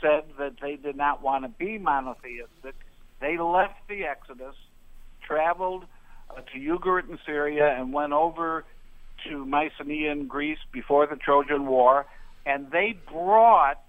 said 0.00 0.24
that 0.38 0.54
they 0.60 0.76
did 0.76 0.96
not 0.96 1.22
want 1.22 1.44
to 1.44 1.48
be 1.48 1.78
monotheistic. 1.78 2.74
They 3.20 3.36
left 3.38 3.86
the 3.88 4.04
Exodus, 4.04 4.54
traveled 5.22 5.84
uh, 6.30 6.40
to 6.40 6.58
Ugarit 6.58 7.08
in 7.08 7.18
Syria, 7.26 7.74
and 7.78 7.92
went 7.92 8.12
over 8.12 8.64
to 9.28 9.44
Mycenae 9.44 10.06
in 10.06 10.26
Greece 10.26 10.58
before 10.72 11.06
the 11.06 11.16
Trojan 11.16 11.66
War, 11.66 12.06
and 12.46 12.70
they 12.70 12.96
brought 13.10 13.80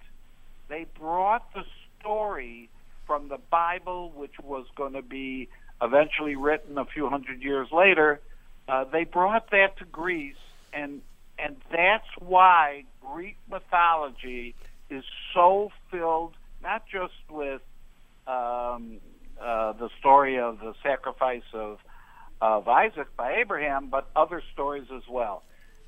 they 0.69 0.85
brought 0.99 1.53
the 1.53 1.63
story 1.99 2.69
from 3.05 3.27
the 3.29 3.37
Bible, 3.51 4.11
which 4.15 4.39
was 4.41 4.65
going 4.75 4.93
to 4.93 5.01
be 5.01 5.49
eventually 5.81 6.35
written 6.35 6.77
a 6.77 6.85
few 6.85 7.09
hundred 7.09 7.41
years 7.41 7.67
later. 7.71 8.19
Uh, 8.67 8.85
they 8.85 9.03
brought 9.03 9.51
that 9.51 9.77
to 9.77 9.85
Greece, 9.85 10.35
and 10.73 11.01
and 11.37 11.57
that's 11.71 12.07
why 12.19 12.83
Greek 13.01 13.37
mythology 13.49 14.55
is 14.89 15.03
so 15.33 15.71
filled 15.91 16.33
not 16.61 16.83
just 16.87 17.13
with 17.29 17.61
um, 18.25 18.99
uh, 19.41 19.73
the 19.73 19.89
story 19.99 20.39
of 20.39 20.59
the 20.59 20.73
sacrifice 20.81 21.43
of 21.53 21.79
of 22.41 22.67
Isaac 22.67 23.15
by 23.15 23.35
Abraham, 23.35 23.87
but 23.87 24.09
other 24.15 24.41
stories 24.53 24.87
as 24.95 25.03
well. 25.09 25.43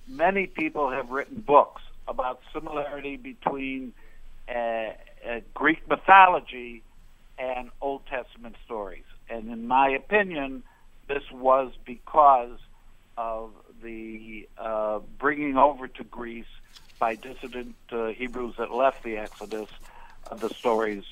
Many 0.07 0.47
people 0.47 0.89
have 0.91 1.09
written 1.09 1.41
books 1.41 1.81
about 2.07 2.41
similarity 2.53 3.17
between 3.17 3.93
uh, 4.47 4.53
uh, 4.53 4.91
Greek 5.53 5.87
mythology 5.89 6.83
and 7.37 7.69
Old 7.81 8.05
Testament 8.05 8.55
stories. 8.65 9.03
And 9.29 9.49
in 9.51 9.67
my 9.67 9.89
opinion, 9.89 10.63
this 11.07 11.23
was 11.31 11.73
because 11.85 12.59
of 13.17 13.51
the 13.81 14.47
uh, 14.57 14.99
bringing 15.17 15.57
over 15.57 15.87
to 15.87 16.03
Greece 16.03 16.45
by 16.99 17.15
dissident 17.15 17.75
uh, 17.91 18.07
Hebrews 18.07 18.55
that 18.57 18.71
left 18.71 19.03
the 19.03 19.17
Exodus 19.17 19.69
of 20.29 20.39
the 20.39 20.49
stories 20.49 21.03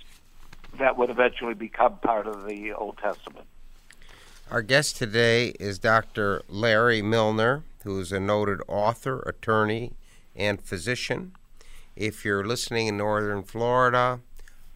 that 0.79 0.97
would 0.97 1.09
eventually 1.09 1.53
become 1.53 1.97
part 1.97 2.27
of 2.27 2.45
the 2.45 2.73
Old 2.73 2.97
Testament. 2.97 3.47
Our 4.51 4.61
guest 4.61 4.97
today 4.97 5.47
is 5.59 5.79
Dr. 5.79 6.43
Larry 6.47 7.01
Milner, 7.01 7.63
who 7.83 7.99
is 7.99 8.11
a 8.11 8.19
noted 8.19 8.59
author, 8.67 9.21
attorney, 9.21 9.93
and 10.35 10.61
physician. 10.61 11.31
If 11.95 12.23
you're 12.23 12.45
listening 12.45 12.87
in 12.87 12.97
northern 12.97 13.43
Florida, 13.43 14.19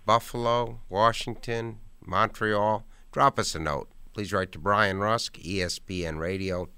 Buffalo, 0.05 0.79
Washington, 0.89 1.77
Montreal, 2.03 2.86
drop 3.12 3.38
us 3.38 3.53
a 3.53 3.59
note. 3.59 3.89
Please 4.13 4.33
write 4.33 4.51
to 4.53 4.59
Brian 4.59 5.00
Rusk, 5.00 5.38
ESPN 5.38 6.17
Radio, 6.17 6.69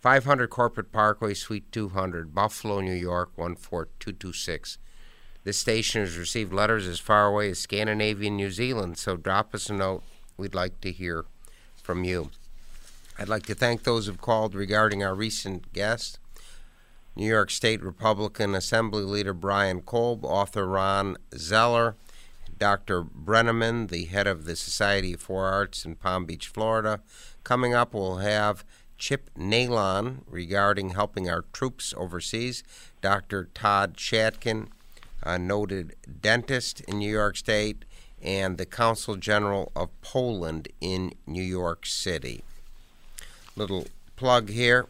500 0.00 0.50
Corporate 0.50 0.92
Parkway, 0.92 1.32
Suite 1.32 1.70
200, 1.72 2.34
Buffalo, 2.34 2.80
New 2.80 2.92
York, 2.92 3.30
14226. 3.36 4.78
This 5.44 5.58
station 5.58 6.02
has 6.02 6.18
received 6.18 6.52
letters 6.52 6.86
as 6.86 6.98
far 6.98 7.26
away 7.26 7.50
as 7.50 7.60
Scandinavia 7.60 8.26
and 8.28 8.36
New 8.36 8.50
Zealand, 8.50 8.98
so 8.98 9.16
drop 9.16 9.54
us 9.54 9.70
a 9.70 9.74
note. 9.74 10.02
We'd 10.36 10.54
like 10.54 10.80
to 10.82 10.92
hear 10.92 11.24
from 11.86 12.02
you. 12.02 12.30
I'd 13.16 13.28
like 13.28 13.46
to 13.46 13.54
thank 13.54 13.84
those 13.84 14.06
who've 14.06 14.20
called 14.20 14.56
regarding 14.56 15.04
our 15.04 15.14
recent 15.14 15.72
guest. 15.72 16.18
New 17.14 17.28
York 17.28 17.48
State 17.48 17.80
Republican 17.80 18.56
Assembly 18.56 19.04
Leader 19.04 19.32
Brian 19.32 19.80
Kolb, 19.82 20.24
author 20.24 20.66
Ron 20.66 21.16
Zeller, 21.36 21.94
Dr. 22.58 23.04
Brenneman, 23.04 23.88
the 23.88 24.06
head 24.06 24.26
of 24.26 24.46
the 24.46 24.56
Society 24.56 25.14
for 25.14 25.46
Arts 25.46 25.84
in 25.84 25.94
Palm 25.94 26.26
Beach, 26.26 26.48
Florida. 26.48 27.00
Coming 27.44 27.72
up, 27.72 27.94
we'll 27.94 28.16
have 28.16 28.64
Chip 28.98 29.30
Nalon 29.38 30.22
regarding 30.26 30.90
helping 30.90 31.30
our 31.30 31.44
troops 31.52 31.94
overseas, 31.96 32.64
Dr. 33.00 33.48
Todd 33.54 33.96
Chatkin, 33.96 34.66
a 35.22 35.38
noted 35.38 35.94
dentist 36.20 36.80
in 36.80 36.98
New 36.98 37.10
York 37.10 37.36
State, 37.36 37.84
and 38.22 38.58
the 38.58 38.66
Consul 38.66 39.16
General 39.16 39.70
of 39.76 39.88
Poland 40.00 40.68
in 40.80 41.12
New 41.26 41.42
York 41.42 41.86
City. 41.86 42.42
Little 43.56 43.86
plug 44.16 44.50
here. 44.50 44.86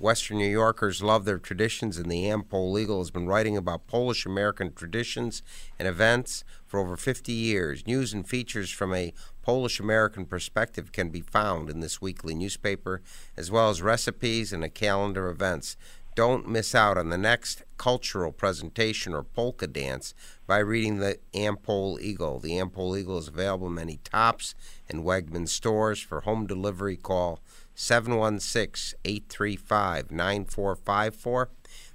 Western 0.00 0.38
New 0.38 0.48
Yorkers 0.48 1.02
love 1.02 1.24
their 1.24 1.38
traditions, 1.38 1.98
and 1.98 2.08
the 2.08 2.28
Am-Pol 2.28 2.76
has 2.98 3.10
been 3.10 3.26
writing 3.26 3.56
about 3.56 3.88
Polish 3.88 4.24
American 4.24 4.72
traditions 4.72 5.42
and 5.76 5.88
events 5.88 6.44
for 6.66 6.78
over 6.78 6.96
50 6.96 7.32
years. 7.32 7.84
News 7.84 8.12
and 8.12 8.26
features 8.26 8.70
from 8.70 8.94
a 8.94 9.12
Polish 9.42 9.80
American 9.80 10.24
perspective 10.24 10.92
can 10.92 11.08
be 11.08 11.20
found 11.20 11.68
in 11.68 11.80
this 11.80 12.00
weekly 12.00 12.34
newspaper, 12.34 13.00
as 13.36 13.50
well 13.50 13.70
as 13.70 13.82
recipes 13.82 14.52
and 14.52 14.62
a 14.62 14.68
calendar 14.68 15.28
of 15.28 15.36
events. 15.36 15.76
Don't 16.18 16.48
miss 16.48 16.74
out 16.74 16.98
on 16.98 17.10
the 17.10 17.16
next 17.16 17.62
cultural 17.76 18.32
presentation 18.32 19.14
or 19.14 19.22
polka 19.22 19.68
dance 19.68 20.14
by 20.48 20.58
reading 20.58 20.98
the 20.98 21.20
Am-Pol 21.32 22.00
Eagle. 22.00 22.40
The 22.40 22.58
Am-Pol 22.58 22.96
Eagle 22.96 23.18
is 23.18 23.28
available 23.28 23.68
in 23.68 23.74
many 23.74 23.98
Tops 23.98 24.56
and 24.88 25.04
Wegmans 25.04 25.50
stores. 25.50 26.00
For 26.00 26.22
home 26.22 26.44
delivery, 26.44 26.96
call 26.96 27.38
716 27.76 28.98
835 29.04 30.10
9454. 30.10 31.50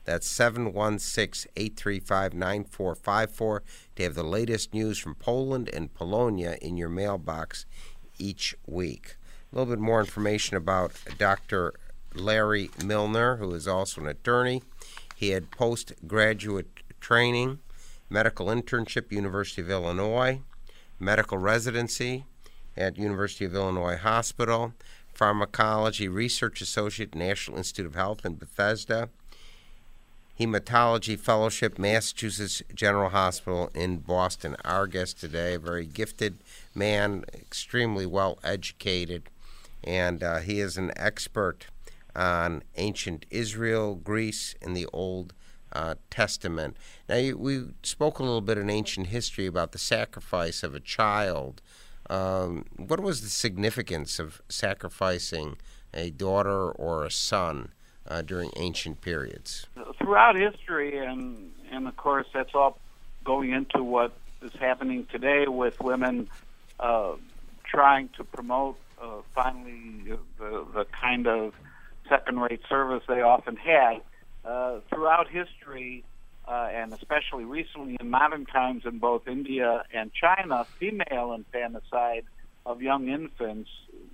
That's 0.06 0.28
716 0.30 1.52
835 1.58 2.34
9454 2.34 3.64
to 3.98 4.04
have 4.04 4.16
the 4.16 4.24
latest 4.24 4.74
news 4.74 5.00
from 5.00 5.16
Poland 5.16 5.70
and 5.74 5.94
Polonia 5.94 6.58
in 6.62 6.78
your 6.78 6.88
mailbox 6.88 7.66
each 8.18 8.56
week. 8.66 9.18
A 9.52 9.58
little 9.58 9.76
bit 9.76 9.82
more 9.82 10.00
information 10.00 10.56
about 10.56 10.94
Dr. 11.18 11.74
Larry 12.16 12.70
Milner, 12.84 13.38
who 13.38 13.54
is 13.54 13.68
also 13.68 14.02
an 14.02 14.08
attorney. 14.08 14.62
He 15.16 15.30
had 15.30 15.52
postgraduate 15.52 16.68
training, 17.00 17.60
medical 18.10 18.48
internship, 18.48 19.12
University 19.12 19.62
of 19.62 19.70
Illinois, 19.70 20.42
medical 21.00 21.38
residency 21.38 22.26
at 22.76 22.98
University 22.98 23.46
of 23.46 23.56
Illinois 23.56 23.98
Hospital, 23.98 24.74
Pharmacology 25.14 26.08
Research 26.08 26.62
Associate, 26.62 27.14
National 27.14 27.58
Institute 27.58 27.86
of 27.86 27.96
Health 27.96 28.26
in 28.26 28.36
Bethesda, 28.36 29.10
Hematology 30.40 31.18
Fellowship, 31.18 31.78
Massachusetts 31.78 32.64
General 32.74 33.10
Hospital 33.10 33.70
in 33.76 33.98
Boston. 33.98 34.56
Our 34.66 34.88
guest 34.88 35.20
today, 35.20 35.54
a 35.54 35.60
very 35.60 35.86
gifted 35.86 36.38
man, 36.74 37.26
extremely 37.36 38.08
well 38.08 38.40
educated, 38.44 39.30
and 39.84 40.24
uh, 40.24 40.40
he 40.40 40.60
is 40.60 40.76
an 40.76 40.92
expert 40.96 41.68
on 42.16 42.64
ancient 42.76 43.26
Israel, 43.30 43.96
Greece, 43.96 44.56
and 44.62 44.76
the 44.76 44.88
Old 44.94 45.34
uh, 45.72 45.96
Testament. 46.10 46.78
Now, 47.10 47.16
you, 47.16 47.38
we 47.38 47.66
spoke 47.82 48.20
a 48.20 48.24
little 48.24 48.42
bit 48.42 48.58
in 48.58 48.70
ancient 48.70 49.08
history 49.08 49.48
about 49.48 49.72
the 49.72 49.80
sacrifice 49.80 50.64
of 50.64 50.76
a 50.76 50.80
child 50.80 51.62
um, 52.10 52.66
what 52.76 53.00
was 53.00 53.22
the 53.22 53.30
significance 53.30 54.20
of 54.20 54.42
sacrificing 54.50 55.58
a 55.94 56.10
daughter 56.10 56.72
or 56.72 57.06
a 57.06 57.12
son 57.12 57.72
uh, 58.08 58.22
during 58.22 58.52
ancient 58.58 59.02
periods? 59.02 59.68
Throughout 59.98 60.36
history, 60.36 60.98
and 60.98 61.52
and 61.72 61.88
of 61.88 61.96
course 61.96 62.28
that's 62.34 62.54
all 62.54 62.78
going 63.24 63.52
into 63.52 63.84
what 63.84 64.12
is 64.42 64.52
happening 64.60 65.08
today 65.12 65.48
with 65.48 65.80
women 65.80 66.30
uh, 66.80 67.14
trying 67.64 68.10
to 68.18 68.24
promote 68.26 68.78
uh, 69.02 69.22
finally 69.34 70.18
the, 70.38 70.66
the 70.74 70.86
kind 70.86 71.26
of 71.26 71.54
second-rate 72.10 72.62
service 72.70 73.04
they 73.08 73.22
often 73.22 73.56
had. 73.56 74.02
Uh, 74.46 74.80
throughout 74.90 75.30
history, 75.30 76.04
uh, 76.48 76.68
and 76.74 76.94
especially 76.94 77.46
recently 77.46 77.96
in 78.00 78.10
modern 78.10 78.46
times 78.46 78.84
in 78.86 79.00
both 79.00 79.28
India 79.28 79.84
and 79.94 80.12
China, 80.14 80.66
female 80.80 81.34
infanticide 81.34 82.26
of 82.66 82.82
young 82.82 83.08
infants 83.08 83.70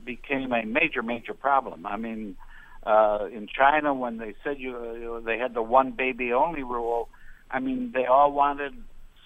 became 0.06 0.52
a 0.54 0.64
major, 0.66 1.02
major 1.02 1.34
problem. 1.34 1.86
I 1.86 1.98
mean, 1.98 2.36
uh, 2.84 3.28
in 3.32 3.48
China, 3.48 3.94
when 3.94 4.18
they 4.18 4.36
said 4.44 4.60
you, 4.60 5.22
they 5.26 5.38
had 5.38 5.54
the 5.54 5.64
one 5.64 5.92
baby 5.92 6.32
only 6.32 6.64
rule, 6.64 7.10
I 7.52 7.60
mean, 7.60 7.92
they 7.94 8.06
all 8.06 8.32
wanted 8.32 8.74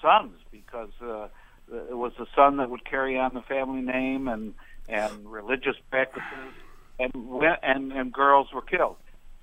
sons 0.02 0.36
because 0.52 0.92
uh, 1.02 1.28
it 1.72 1.98
was 1.98 2.14
the 2.18 2.28
son 2.36 2.58
that 2.58 2.70
would 2.70 2.86
carry 2.86 3.18
on 3.18 3.34
the 3.34 3.42
family 3.42 3.82
name 3.82 4.28
and 4.28 4.54
and 4.90 5.32
religious 5.32 5.78
practices, 5.90 6.54
and 7.04 7.44
and 7.64 7.92
and 7.92 8.14
girls 8.14 8.48
were 8.54 8.62
killed. 8.62 8.96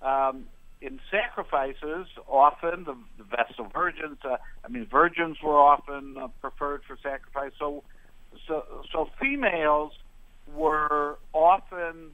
Um, 0.02 0.46
in 0.80 0.98
sacrifices, 1.10 2.06
often 2.26 2.84
the, 2.84 2.96
the 3.18 3.24
Vestal 3.24 3.66
virgins, 3.72 4.18
uh, 4.24 4.36
I 4.64 4.68
mean, 4.68 4.86
virgins 4.90 5.36
were 5.42 5.58
often 5.58 6.16
uh, 6.18 6.28
preferred 6.40 6.82
for 6.86 6.96
sacrifice. 7.02 7.52
So, 7.58 7.82
so, 8.48 8.64
so 8.90 9.08
females 9.20 9.92
were 10.54 11.18
often 11.34 12.12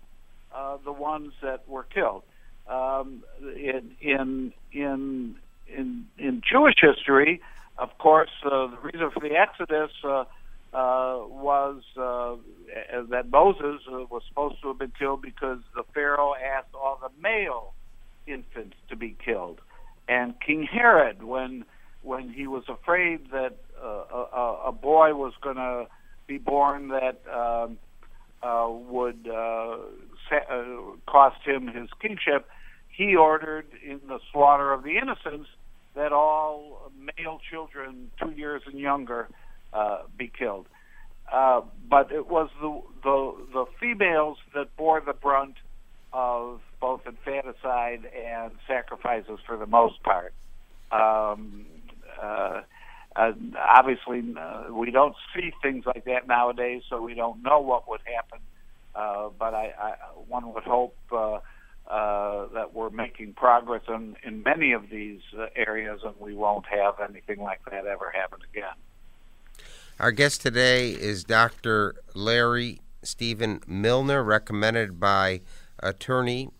uh, 0.54 0.78
the 0.84 0.92
ones 0.92 1.32
that 1.42 1.68
were 1.68 1.84
killed. 1.84 2.22
Um, 2.68 3.22
in 3.40 3.92
in 4.00 4.52
in 4.72 5.36
in 5.68 6.06
in 6.18 6.42
Jewish 6.50 6.74
history, 6.80 7.40
of 7.78 7.96
course, 7.98 8.30
uh, 8.44 8.66
the 8.66 8.78
reason 8.82 9.10
for 9.14 9.20
the 9.20 9.36
Exodus 9.36 9.92
uh, 10.02 10.24
uh, 10.76 11.24
was 11.26 11.80
uh, 11.96 12.36
that 13.08 13.30
Moses 13.30 13.80
uh, 13.90 14.04
was 14.10 14.20
supposed 14.28 14.56
to 14.60 14.68
have 14.68 14.78
been 14.78 14.92
killed 14.98 15.22
because 15.22 15.60
the 15.74 15.84
Pharaoh 15.94 16.34
asked 16.34 16.74
all 16.74 16.98
the 17.00 17.08
male 17.18 17.72
infants 18.26 18.76
to 18.90 18.96
be 18.96 19.16
killed. 19.24 19.62
And 20.06 20.34
King 20.46 20.68
Herod, 20.70 21.22
when 21.22 21.64
when 22.02 22.28
he 22.28 22.46
was 22.46 22.64
afraid 22.68 23.30
that 23.30 23.56
uh, 23.82 23.86
a, 23.88 24.62
a 24.66 24.72
boy 24.72 25.14
was 25.14 25.32
going 25.42 25.56
to 25.56 25.86
be 26.26 26.36
born 26.36 26.88
that 26.88 27.22
um, 27.32 27.78
uh, 28.42 28.68
would 28.68 29.26
uh, 29.26 29.78
sa- 30.28 30.46
uh, 30.50 30.66
cost 31.10 31.38
him 31.42 31.68
his 31.68 31.88
kingship, 32.02 32.48
he 32.94 33.16
ordered 33.16 33.66
in 33.82 34.00
the 34.08 34.18
slaughter 34.30 34.74
of 34.74 34.82
the 34.84 34.98
innocents 34.98 35.48
that 35.94 36.12
all 36.12 36.90
male 37.00 37.40
children 37.50 38.10
two 38.22 38.32
years 38.32 38.60
and 38.66 38.78
younger 38.78 39.26
uh, 39.76 39.98
be 40.16 40.30
killed. 40.36 40.66
Uh, 41.32 41.60
but 41.90 42.12
it 42.12 42.28
was 42.28 42.48
the, 42.60 42.80
the 43.02 43.34
the 43.52 43.64
females 43.80 44.38
that 44.54 44.74
bore 44.76 45.02
the 45.04 45.12
brunt 45.12 45.56
of 46.12 46.60
both 46.80 47.00
infanticide 47.06 48.08
and 48.16 48.52
sacrifices 48.66 49.38
for 49.46 49.56
the 49.56 49.66
most 49.66 50.02
part. 50.02 50.32
Um, 50.92 51.66
uh, 52.22 52.62
uh, 53.16 53.32
obviously, 53.58 54.22
uh, 54.38 54.72
we 54.72 54.90
don't 54.90 55.16
see 55.34 55.50
things 55.62 55.84
like 55.86 56.04
that 56.04 56.28
nowadays, 56.28 56.82
so 56.88 57.02
we 57.02 57.14
don't 57.14 57.42
know 57.42 57.60
what 57.60 57.88
would 57.88 58.00
happen. 58.04 58.38
Uh, 58.94 59.28
but 59.38 59.52
I, 59.52 59.72
I, 59.78 59.94
one 60.28 60.52
would 60.54 60.64
hope 60.64 60.96
uh, 61.12 61.40
uh, 61.90 62.46
that 62.54 62.74
we're 62.74 62.90
making 62.90 63.32
progress 63.34 63.82
in, 63.88 64.16
in 64.24 64.42
many 64.42 64.72
of 64.72 64.84
these 64.90 65.20
uh, 65.38 65.46
areas, 65.54 66.00
and 66.04 66.14
we 66.20 66.34
won't 66.34 66.66
have 66.66 66.94
anything 67.08 67.40
like 67.42 67.60
that 67.70 67.86
ever 67.86 68.12
happen 68.14 68.38
again. 68.50 68.76
Our 69.98 70.12
guest 70.12 70.42
today 70.42 70.90
is 70.90 71.24
Dr. 71.24 71.94
Larry 72.12 72.82
Stephen 73.02 73.62
Milner, 73.66 74.22
recommended 74.22 75.00
by 75.00 75.40
attorney 75.78 76.50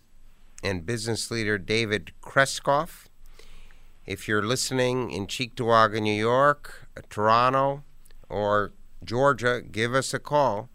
and 0.64 0.87
business 0.87 1.31
leader 1.31 1.59
David 1.59 2.12
Kreskoff. 2.22 3.09
If 4.07 4.27
you're 4.27 4.42
listening 4.42 5.11
in 5.11 5.27
Cheektowaga, 5.27 6.01
New 6.01 6.18
York, 6.18 6.88
Toronto, 7.11 7.85
or 8.31 8.72
Georgia, 9.05 9.61
give 9.61 9.94
us 9.94 10.14
a 10.14 10.18
call. 10.18 10.70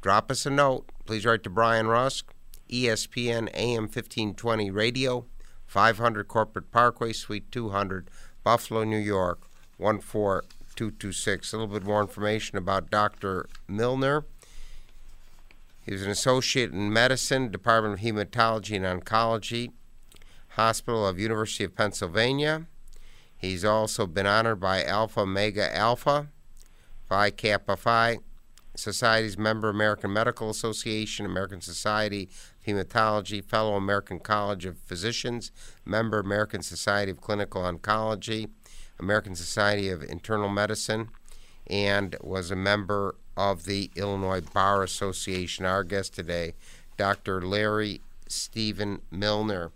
Drop 0.00 0.30
us 0.30 0.46
a 0.46 0.50
note. 0.50 0.90
Please 1.04 1.26
write 1.26 1.42
to 1.42 1.50
Brian 1.50 1.88
Rusk, 1.88 2.32
ESPN 2.70 3.50
AM 3.52 3.82
1520 3.82 4.70
Radio, 4.70 5.26
500 5.66 6.26
Corporate 6.26 6.70
Parkway, 6.70 7.12
Suite 7.12 7.52
200, 7.52 8.08
Buffalo, 8.42 8.84
New 8.84 8.96
York, 8.96 9.42
14226. 10.78 11.52
A 11.52 11.56
little 11.56 11.74
bit 11.74 11.86
more 11.86 12.00
information 12.00 12.56
about 12.56 12.90
Dr. 12.90 13.48
Milner. 13.66 14.24
He 15.84 15.92
was 15.92 16.02
an 16.02 16.10
associate 16.10 16.70
in 16.70 16.92
medicine, 16.92 17.50
Department 17.50 17.94
of 17.94 18.00
Hematology 18.00 18.76
and 18.76 19.02
Oncology, 19.02 19.72
Hospital 20.50 21.06
of 21.06 21.18
University 21.18 21.64
of 21.64 21.74
Pennsylvania. 21.74 22.66
He's 23.36 23.64
also 23.64 24.06
been 24.06 24.26
honored 24.26 24.60
by 24.60 24.84
Alpha 24.84 25.20
Omega 25.20 25.74
Alpha, 25.74 26.28
Phi 27.08 27.30
Kappa 27.30 27.76
Phi, 27.76 28.18
Society's 28.76 29.38
member, 29.38 29.68
American 29.68 30.12
Medical 30.12 30.50
Association, 30.50 31.26
American 31.26 31.60
Society 31.60 32.24
of 32.24 32.66
Hematology, 32.66 33.42
Fellow 33.42 33.74
American 33.74 34.20
College 34.20 34.66
of 34.66 34.78
Physicians, 34.78 35.50
member, 35.84 36.20
American 36.20 36.62
Society 36.62 37.10
of 37.10 37.20
Clinical 37.20 37.62
Oncology, 37.62 38.50
American 39.00 39.34
Society 39.34 39.88
of 39.88 40.02
Internal 40.02 40.48
Medicine, 40.48 41.08
and 41.66 42.16
was 42.20 42.50
a 42.50 42.56
member 42.56 43.14
of 43.36 43.64
the 43.64 43.90
Illinois 43.94 44.40
Bar 44.40 44.82
Association. 44.82 45.64
Our 45.64 45.84
guest 45.84 46.14
today, 46.14 46.54
Dr. 46.96 47.40
Larry 47.42 48.00
Stephen 48.28 49.00
Milner. 49.10 49.70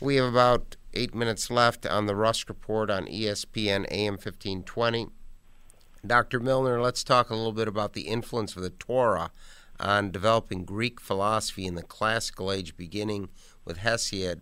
We 0.00 0.16
have 0.16 0.26
about 0.26 0.76
eight 0.94 1.14
minutes 1.14 1.50
left 1.50 1.86
on 1.86 2.06
the 2.06 2.16
Rusk 2.16 2.48
Report 2.48 2.90
on 2.90 3.06
ESPN 3.06 3.86
AM 3.90 4.14
1520. 4.14 5.08
Dr. 6.04 6.40
Milner, 6.40 6.80
let's 6.80 7.04
talk 7.04 7.30
a 7.30 7.34
little 7.34 7.52
bit 7.52 7.68
about 7.68 7.92
the 7.92 8.08
influence 8.08 8.56
of 8.56 8.62
the 8.62 8.70
Torah 8.70 9.30
on 9.78 10.10
developing 10.10 10.64
Greek 10.64 11.00
philosophy 11.00 11.66
in 11.66 11.76
the 11.76 11.82
classical 11.82 12.50
age, 12.50 12.76
beginning 12.76 13.28
with 13.64 13.78
Hesiod, 13.78 14.40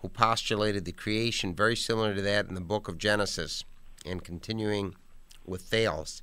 who 0.00 0.08
postulated 0.08 0.84
the 0.84 0.92
creation 0.92 1.54
very 1.54 1.76
similar 1.76 2.14
to 2.14 2.22
that 2.22 2.46
in 2.46 2.54
the 2.54 2.60
book 2.60 2.88
of 2.88 2.98
Genesis, 2.98 3.64
and 4.06 4.22
continuing 4.22 4.94
with 5.44 5.62
Thales. 5.62 6.22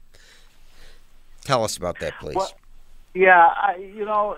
Tell 1.44 1.64
us 1.64 1.78
about 1.78 2.00
that, 2.00 2.14
please. 2.20 2.36
Well, 2.36 2.54
yeah, 3.14 3.54
I, 3.56 3.76
you 3.78 4.06
know, 4.06 4.38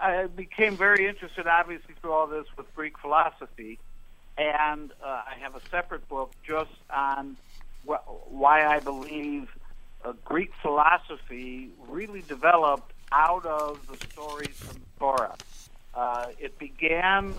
I 0.00 0.26
became 0.26 0.76
very 0.76 1.06
interested, 1.06 1.46
obviously, 1.46 1.94
through 2.00 2.12
all 2.12 2.26
this 2.26 2.46
with 2.56 2.72
Greek 2.74 2.98
philosophy, 2.98 3.78
and 4.38 4.92
uh, 5.04 5.22
I 5.26 5.34
have 5.40 5.54
a 5.54 5.60
separate 5.70 6.08
book 6.08 6.32
just 6.46 6.70
on 6.90 7.36
wh- 7.86 8.32
why 8.32 8.64
I 8.64 8.80
believe 8.80 9.48
uh, 10.04 10.14
Greek 10.24 10.52
philosophy 10.62 11.70
really 11.88 12.22
developed 12.22 12.92
out 13.12 13.44
of 13.44 13.86
the 13.86 13.96
stories 14.08 14.56
from 14.56 14.78
the 14.78 14.98
Torah. 14.98 15.36
Uh, 15.94 16.26
it 16.38 16.58
began 16.58 17.34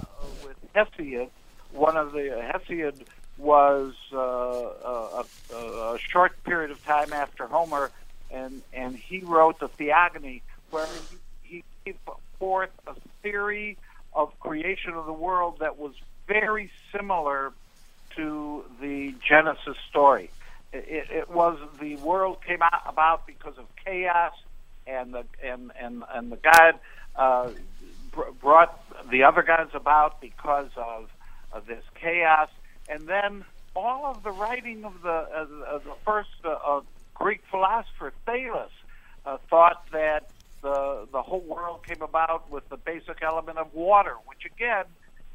with 0.45 0.55
Hesiod. 0.75 1.29
One 1.71 1.97
of 1.97 2.11
the 2.11 2.51
Hesiod 2.53 3.03
was 3.37 3.93
uh, 4.13 4.17
a, 4.17 5.25
a, 5.53 5.93
a, 5.95 5.99
short 5.99 6.43
period 6.43 6.71
of 6.71 6.83
time 6.85 7.13
after 7.13 7.47
Homer, 7.47 7.91
and 8.29 8.61
and 8.73 8.95
he 8.95 9.19
wrote 9.19 9.59
the 9.59 9.67
Theogony, 9.67 10.43
where 10.69 10.87
he, 11.09 11.17
he 11.43 11.63
gave 11.85 11.97
forth 12.37 12.69
a 12.85 12.95
theory 13.23 13.77
of 14.13 14.39
creation 14.39 14.93
of 14.93 15.05
the 15.05 15.13
world 15.13 15.59
that 15.59 15.79
was 15.79 15.93
very 16.27 16.71
similar 16.91 17.51
to 18.15 18.63
the 18.79 19.15
Genesis 19.27 19.77
story. 19.89 20.29
It, 20.71 21.07
it 21.11 21.29
was 21.29 21.57
the 21.79 21.95
world 21.97 22.37
came 22.45 22.61
out 22.61 22.83
about 22.85 23.25
because 23.25 23.57
of 23.57 23.65
chaos, 23.83 24.33
and 24.85 25.13
the 25.13 25.23
and 25.43 25.71
and 25.79 26.03
and 26.13 26.31
the 26.31 26.37
God 26.37 26.79
uh, 27.15 27.49
brought 28.39 28.79
the 29.09 29.23
other 29.23 29.43
gods 29.43 29.71
about 29.73 30.21
because 30.21 30.69
of, 30.75 31.09
of 31.51 31.65
this 31.65 31.83
chaos, 31.95 32.49
and 32.89 33.07
then 33.07 33.45
all 33.75 34.05
of 34.05 34.23
the 34.23 34.31
writing 34.31 34.85
of 34.85 35.01
the 35.01 35.09
uh, 35.09 35.45
the 35.79 35.95
first 36.05 36.29
uh, 36.43 36.81
Greek 37.13 37.41
philosopher 37.49 38.13
Thales 38.25 38.71
uh, 39.25 39.37
thought 39.49 39.85
that 39.91 40.29
the 40.61 41.07
the 41.11 41.21
whole 41.21 41.41
world 41.41 41.85
came 41.85 42.01
about 42.01 42.49
with 42.51 42.67
the 42.69 42.77
basic 42.77 43.21
element 43.21 43.57
of 43.57 43.73
water, 43.73 44.15
which 44.25 44.45
again 44.45 44.85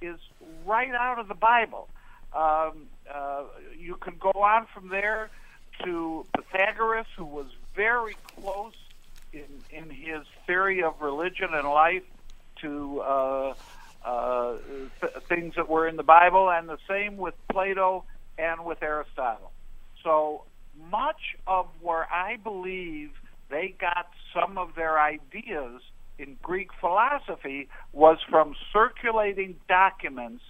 is 0.01 0.19
right 0.64 0.93
out 0.95 1.19
of 1.19 1.29
the 1.29 1.35
Bible. 1.35 1.88
Um, 2.33 2.87
uh, 3.12 3.45
you 3.77 3.97
can 3.97 4.17
go 4.19 4.31
on 4.31 4.67
from 4.73 4.88
there 4.88 5.31
to 5.85 6.27
Pythagoras, 6.35 7.07
who 7.17 7.25
was 7.25 7.47
very 7.75 8.17
close 8.37 8.75
in 9.33 9.47
in 9.71 9.91
his 9.91 10.23
theory 10.47 10.83
of 10.83 11.01
religion 11.01 11.49
and 11.53 11.67
life 11.69 12.05
to 12.62 13.01
uh, 13.01 13.55
uh, 14.05 14.57
th- 15.01 15.12
things 15.29 15.55
that 15.57 15.68
were 15.68 15.88
in 15.88 15.97
the 15.97 16.03
Bible, 16.03 16.51
and 16.51 16.68
the 16.68 16.79
same 16.88 17.16
with 17.16 17.35
Plato 17.51 18.05
and 18.38 18.64
with 18.64 18.83
Aristotle. 18.83 19.51
So 20.05 20.44
much 20.90 21.37
of 21.47 21.66
where 21.81 22.07
I 22.12 22.37
believe 22.37 23.11
they 23.51 23.75
got 23.81 24.09
some 24.35 24.59
of 24.59 24.75
their 24.77 25.01
ideas 25.01 25.81
in 26.18 26.37
Greek 26.42 26.68
philosophy 26.81 27.68
was 27.92 28.18
from 28.29 28.55
circulating 28.73 29.57
documents 29.68 30.42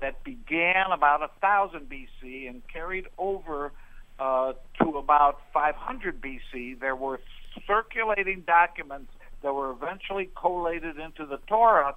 that 0.00 0.22
began 0.24 0.86
about 0.92 1.20
1000 1.20 1.88
BC 1.88 2.48
and 2.48 2.62
carried 2.72 3.06
over 3.18 3.72
uh, 4.18 4.52
to 4.80 4.98
about 4.98 5.40
500 5.52 6.20
BC. 6.20 6.78
There 6.80 6.96
were 6.96 7.20
circulating 7.66 8.44
documents 8.46 9.10
that 9.46 9.54
were 9.54 9.70
eventually 9.70 10.28
collated 10.34 10.98
into 10.98 11.24
the 11.24 11.38
Torah, 11.46 11.94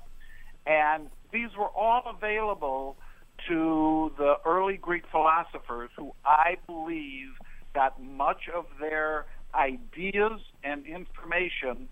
and 0.68 1.10
these 1.32 1.50
were 1.58 1.70
all 1.70 2.04
available 2.06 2.96
to 3.48 4.12
the 4.20 4.36
early 4.46 4.78
Greek 4.78 5.02
philosophers 5.12 5.90
who 5.98 6.14
I 6.24 6.58
believe 6.68 7.30
got 7.74 8.00
much 8.00 8.50
of 8.54 8.68
their 8.80 9.26
ideas 9.56 10.40
and 10.64 10.86
information 10.86 11.90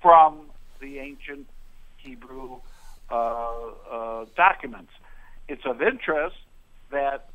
from 0.00 0.46
the 0.80 1.00
ancient 1.00 1.48
Hebrew 1.98 2.60
uh, 3.10 3.14
uh, 3.14 4.24
documents. 4.38 4.92
It's 5.48 5.66
of 5.66 5.82
interest 5.82 6.36
that 6.92 7.28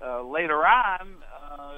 uh, 0.00 0.22
later 0.22 0.64
on, 0.64 1.08
uh, 1.50 1.72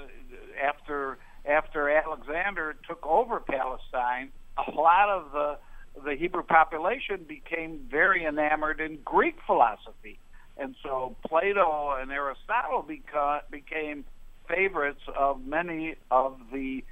after 0.63 1.19
after 1.45 1.91
Alexander 1.91 2.77
took 2.87 3.05
over 3.05 3.41
Palestine, 3.41 4.31
a 4.59 4.71
lot 4.73 5.09
of 5.11 5.33
the 5.33 5.59
the 6.05 6.17
Hebrew 6.17 6.43
population 6.43 7.25
became 7.29 7.81
very 7.91 8.25
enamored 8.27 8.81
in 8.81 8.99
Greek 9.05 9.37
philosophy, 9.47 10.21
and 10.57 10.75
so 10.83 11.17
Plato 11.29 11.95
and 12.01 12.11
Aristotle 12.13 12.85
beca- 12.85 13.43
became 13.51 14.05
favorites 14.49 15.03
of 15.19 15.45
many 15.45 15.97
of 16.11 16.39
the 16.53 16.85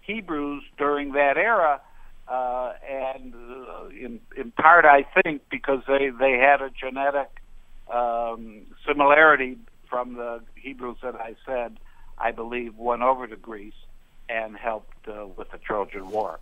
Hebrews 0.00 0.64
during 0.78 1.12
that 1.12 1.36
era, 1.36 1.80
uh, 2.28 2.72
and 2.90 3.34
uh, 3.34 3.88
in 3.88 4.20
in 4.36 4.52
part, 4.52 4.84
I 4.84 5.04
think, 5.22 5.42
because 5.50 5.80
they 5.88 6.10
they 6.18 6.32
had 6.38 6.62
a 6.62 6.70
genetic 6.70 7.30
um, 7.92 8.66
similarity 8.86 9.58
from 9.90 10.14
the 10.14 10.40
Hebrews 10.56 10.98
that 11.02 11.16
I 11.16 11.36
said, 11.46 11.78
I 12.18 12.32
believe, 12.32 12.76
went 12.76 13.02
over 13.02 13.26
to 13.26 13.36
Greece 13.36 13.74
and 14.28 14.56
helped 14.56 15.08
uh, 15.08 15.26
with 15.36 15.50
the 15.52 15.58
Trojan 15.58 16.08
War. 16.10 16.40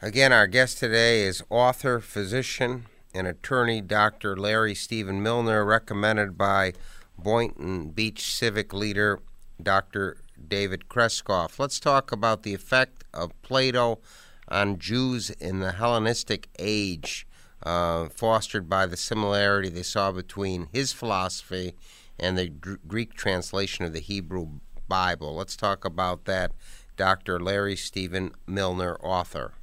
Again, 0.00 0.32
our 0.32 0.46
guest 0.46 0.78
today 0.78 1.22
is 1.22 1.42
author, 1.50 1.98
physician, 1.98 2.86
and 3.12 3.26
attorney 3.26 3.80
Dr. 3.80 4.36
Larry 4.36 4.76
Stephen 4.76 5.20
Milner, 5.20 5.64
recommended 5.64 6.38
by 6.38 6.74
Boynton 7.18 7.88
Beach 7.90 8.32
civic 8.32 8.72
leader 8.72 9.18
Dr. 9.60 10.18
David 10.46 10.88
Kreskoff. 10.88 11.58
Let's 11.58 11.80
talk 11.80 12.12
about 12.12 12.44
the 12.44 12.54
effect 12.54 13.02
of 13.12 13.32
Plato 13.42 13.98
on 14.46 14.78
Jews 14.78 15.30
in 15.30 15.58
the 15.58 15.72
Hellenistic 15.72 16.48
age, 16.60 17.26
uh, 17.64 18.08
fostered 18.08 18.68
by 18.68 18.86
the 18.86 18.96
similarity 18.96 19.68
they 19.68 19.82
saw 19.82 20.12
between 20.12 20.68
his 20.72 20.92
philosophy 20.92 21.74
and 22.20 22.38
the 22.38 22.46
Greek 22.48 23.14
translation 23.14 23.84
of 23.84 23.92
the 23.92 24.00
Hebrew 24.00 24.60
Bible. 24.86 25.34
Let's 25.34 25.56
talk 25.56 25.84
about 25.84 26.24
that. 26.26 26.52
Dr. 26.96 27.40
Larry 27.40 27.74
Stephen 27.74 28.30
Milner, 28.46 28.94
author. 29.02 29.54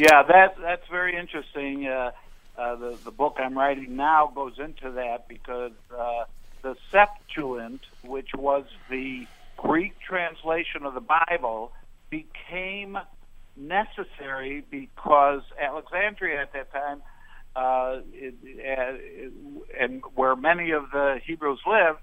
Yeah, 0.00 0.24
that 0.24 0.56
that's 0.62 0.88
very 0.90 1.16
interesting. 1.18 1.86
Uh, 1.88 2.12
uh, 2.58 2.76
the 2.76 2.98
the 3.04 3.12
book 3.12 3.36
I'm 3.38 3.58
writing 3.58 3.96
now 3.96 4.32
goes 4.34 4.54
into 4.58 4.92
that 4.92 5.28
because 5.28 5.74
uh, 5.96 6.24
the 6.62 6.76
Septuagint, 6.92 7.82
which 8.04 8.30
was 8.34 8.64
the 8.90 9.28
Greek 9.58 9.94
translation 10.00 10.86
of 10.86 10.94
the 10.94 11.02
Bible, 11.02 11.72
became 12.10 12.98
necessary 13.58 14.64
because 14.70 15.42
Alexandria 15.60 16.42
at 16.42 16.54
that 16.54 16.72
time, 16.72 17.02
uh, 17.56 18.00
it, 18.14 18.34
it, 18.42 19.34
and 19.78 20.02
where 20.16 20.36
many 20.36 20.72
of 20.72 20.84
the 20.92 21.20
Hebrews 21.26 21.60
lived, 21.68 22.00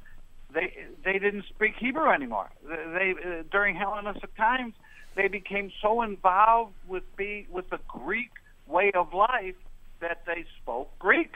they 0.54 0.74
they 1.04 1.20
didn't 1.20 1.46
speak 1.50 1.74
Hebrew 1.80 2.12
anymore. 2.12 2.52
They, 2.70 3.16
they 3.16 3.44
during 3.52 3.76
Hellenistic 3.76 4.36
times 4.38 4.76
they 5.18 5.28
became 5.28 5.72
so 5.82 6.04
involved 6.04 6.74
with 6.88 7.04
be 7.18 7.48
with 7.52 7.70
the 7.70 7.80
Greek 7.88 8.30
way 8.68 8.92
of 8.94 9.14
life 9.14 9.56
that 10.00 10.22
they 10.28 10.46
spoke 10.62 10.90
Greek, 11.00 11.32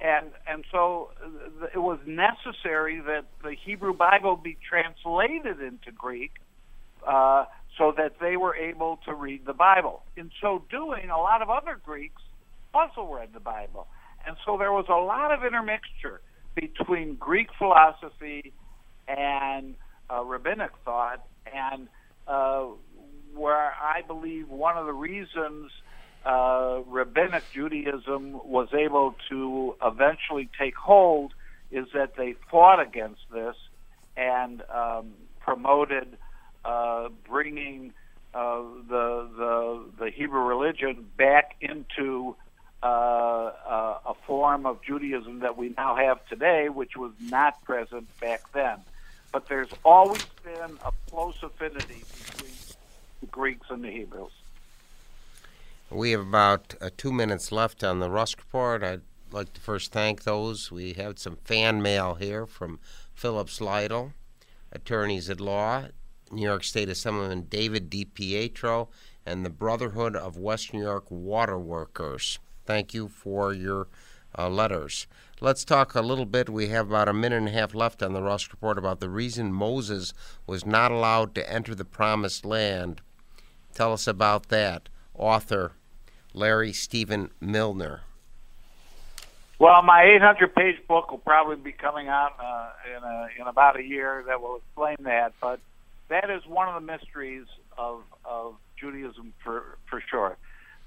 and 0.00 0.26
and 0.48 0.64
so 0.70 1.10
it 1.74 1.78
was 1.78 1.98
necessary 2.06 3.00
that 3.00 3.24
the 3.42 3.56
Hebrew 3.66 3.92
Bible 3.92 4.36
be 4.36 4.56
translated 4.66 5.60
into 5.60 5.90
Greek, 5.92 6.30
uh, 7.06 7.44
so 7.76 7.92
that 7.96 8.20
they 8.20 8.36
were 8.36 8.54
able 8.54 9.00
to 9.04 9.12
read 9.12 9.44
the 9.44 9.52
Bible. 9.52 10.02
In 10.16 10.30
so 10.40 10.62
doing, 10.70 11.10
a 11.10 11.18
lot 11.18 11.42
of 11.42 11.50
other 11.50 11.78
Greeks 11.84 12.22
also 12.72 13.12
read 13.12 13.30
the 13.34 13.40
Bible, 13.40 13.88
and 14.26 14.36
so 14.46 14.56
there 14.56 14.72
was 14.72 14.86
a 14.88 14.94
lot 14.94 15.32
of 15.32 15.44
intermixture 15.44 16.20
between 16.54 17.16
Greek 17.16 17.48
philosophy 17.58 18.52
and 19.08 19.74
uh, 20.08 20.22
rabbinic 20.22 20.70
thought, 20.84 21.26
and 21.52 21.88
uh, 22.28 22.66
where 23.34 23.74
I 23.80 24.02
believe 24.06 24.48
one 24.48 24.76
of 24.76 24.86
the 24.86 24.92
reasons 24.92 25.70
uh, 26.24 26.80
rabbinic 26.86 27.42
Judaism 27.52 28.40
was 28.44 28.68
able 28.72 29.14
to 29.28 29.76
eventually 29.84 30.48
take 30.58 30.74
hold 30.74 31.34
is 31.70 31.86
that 31.94 32.16
they 32.16 32.34
fought 32.50 32.80
against 32.80 33.22
this 33.32 33.56
and 34.16 34.62
um, 34.72 35.12
promoted 35.40 36.16
uh, 36.64 37.08
bringing 37.28 37.92
uh, 38.32 38.62
the, 38.88 39.28
the 39.36 39.84
the 40.04 40.10
Hebrew 40.10 40.40
religion 40.40 41.06
back 41.16 41.56
into 41.60 42.34
uh, 42.82 42.86
uh, 42.86 43.98
a 44.06 44.14
form 44.26 44.66
of 44.66 44.82
Judaism 44.82 45.40
that 45.40 45.56
we 45.56 45.74
now 45.76 45.96
have 45.96 46.26
today, 46.26 46.68
which 46.68 46.96
was 46.96 47.12
not 47.20 47.62
present 47.64 48.08
back 48.20 48.40
then. 48.52 48.78
But 49.32 49.48
there's 49.48 49.70
always 49.84 50.24
been 50.42 50.78
a 50.84 50.92
close 51.10 51.36
affinity 51.42 52.02
between 52.26 52.53
the 53.24 53.30
Greeks 53.30 53.66
and 53.70 53.82
the 53.82 53.90
Hebrews. 53.90 54.32
We 55.90 56.10
have 56.10 56.20
about 56.20 56.74
uh, 56.80 56.90
two 56.96 57.12
minutes 57.12 57.52
left 57.52 57.82
on 57.82 58.00
the 58.00 58.10
Rusk 58.10 58.38
Report. 58.38 58.82
I'd 58.82 59.02
like 59.30 59.52
to 59.54 59.60
first 59.60 59.92
thank 59.92 60.24
those. 60.24 60.70
We 60.70 60.92
have 60.94 61.18
some 61.18 61.36
fan 61.44 61.80
mail 61.80 62.14
here 62.14 62.46
from 62.46 62.80
Phillips 63.14 63.60
Lytle, 63.60 64.12
attorneys 64.72 65.30
at 65.30 65.40
law, 65.40 65.86
New 66.30 66.42
York 66.42 66.64
State 66.64 66.88
Assemblyman 66.88 67.46
David 67.48 67.90
DiPietro, 67.90 68.88
and 69.24 69.44
the 69.44 69.50
Brotherhood 69.50 70.16
of 70.16 70.36
West 70.36 70.74
New 70.74 70.82
York 70.82 71.10
Water 71.10 71.58
Workers. 71.58 72.38
Thank 72.66 72.92
you 72.92 73.08
for 73.08 73.54
your 73.54 73.88
uh, 74.36 74.48
letters. 74.50 75.06
Let's 75.40 75.64
talk 75.64 75.94
a 75.94 76.00
little 76.00 76.26
bit. 76.26 76.48
We 76.48 76.68
have 76.68 76.88
about 76.88 77.08
a 77.08 77.14
minute 77.14 77.36
and 77.36 77.48
a 77.48 77.52
half 77.52 77.74
left 77.74 78.02
on 78.02 78.12
the 78.12 78.22
Rusk 78.22 78.52
Report 78.52 78.78
about 78.78 79.00
the 79.00 79.10
reason 79.10 79.52
Moses 79.52 80.12
was 80.46 80.66
not 80.66 80.90
allowed 80.90 81.34
to 81.34 81.52
enter 81.52 81.74
the 81.74 81.84
Promised 81.84 82.44
Land. 82.44 83.00
Tell 83.74 83.92
us 83.92 84.06
about 84.06 84.48
that. 84.48 84.88
Author 85.14 85.72
Larry 86.32 86.72
Stephen 86.72 87.30
Milner. 87.40 88.02
Well, 89.58 89.82
my 89.82 90.02
800-page 90.20 90.86
book 90.88 91.10
will 91.10 91.18
probably 91.18 91.56
be 91.56 91.72
coming 91.72 92.08
out 92.08 92.34
uh, 92.40 92.70
in, 92.96 93.02
a, 93.02 93.28
in 93.40 93.46
about 93.46 93.78
a 93.78 93.82
year 93.82 94.24
that 94.26 94.40
will 94.40 94.56
explain 94.56 94.96
that. 95.00 95.32
But 95.40 95.60
that 96.08 96.28
is 96.28 96.44
one 96.46 96.68
of 96.68 96.74
the 96.74 96.86
mysteries 96.86 97.46
of, 97.78 98.02
of 98.24 98.56
Judaism 98.76 99.32
for, 99.42 99.78
for 99.88 100.02
sure. 100.10 100.36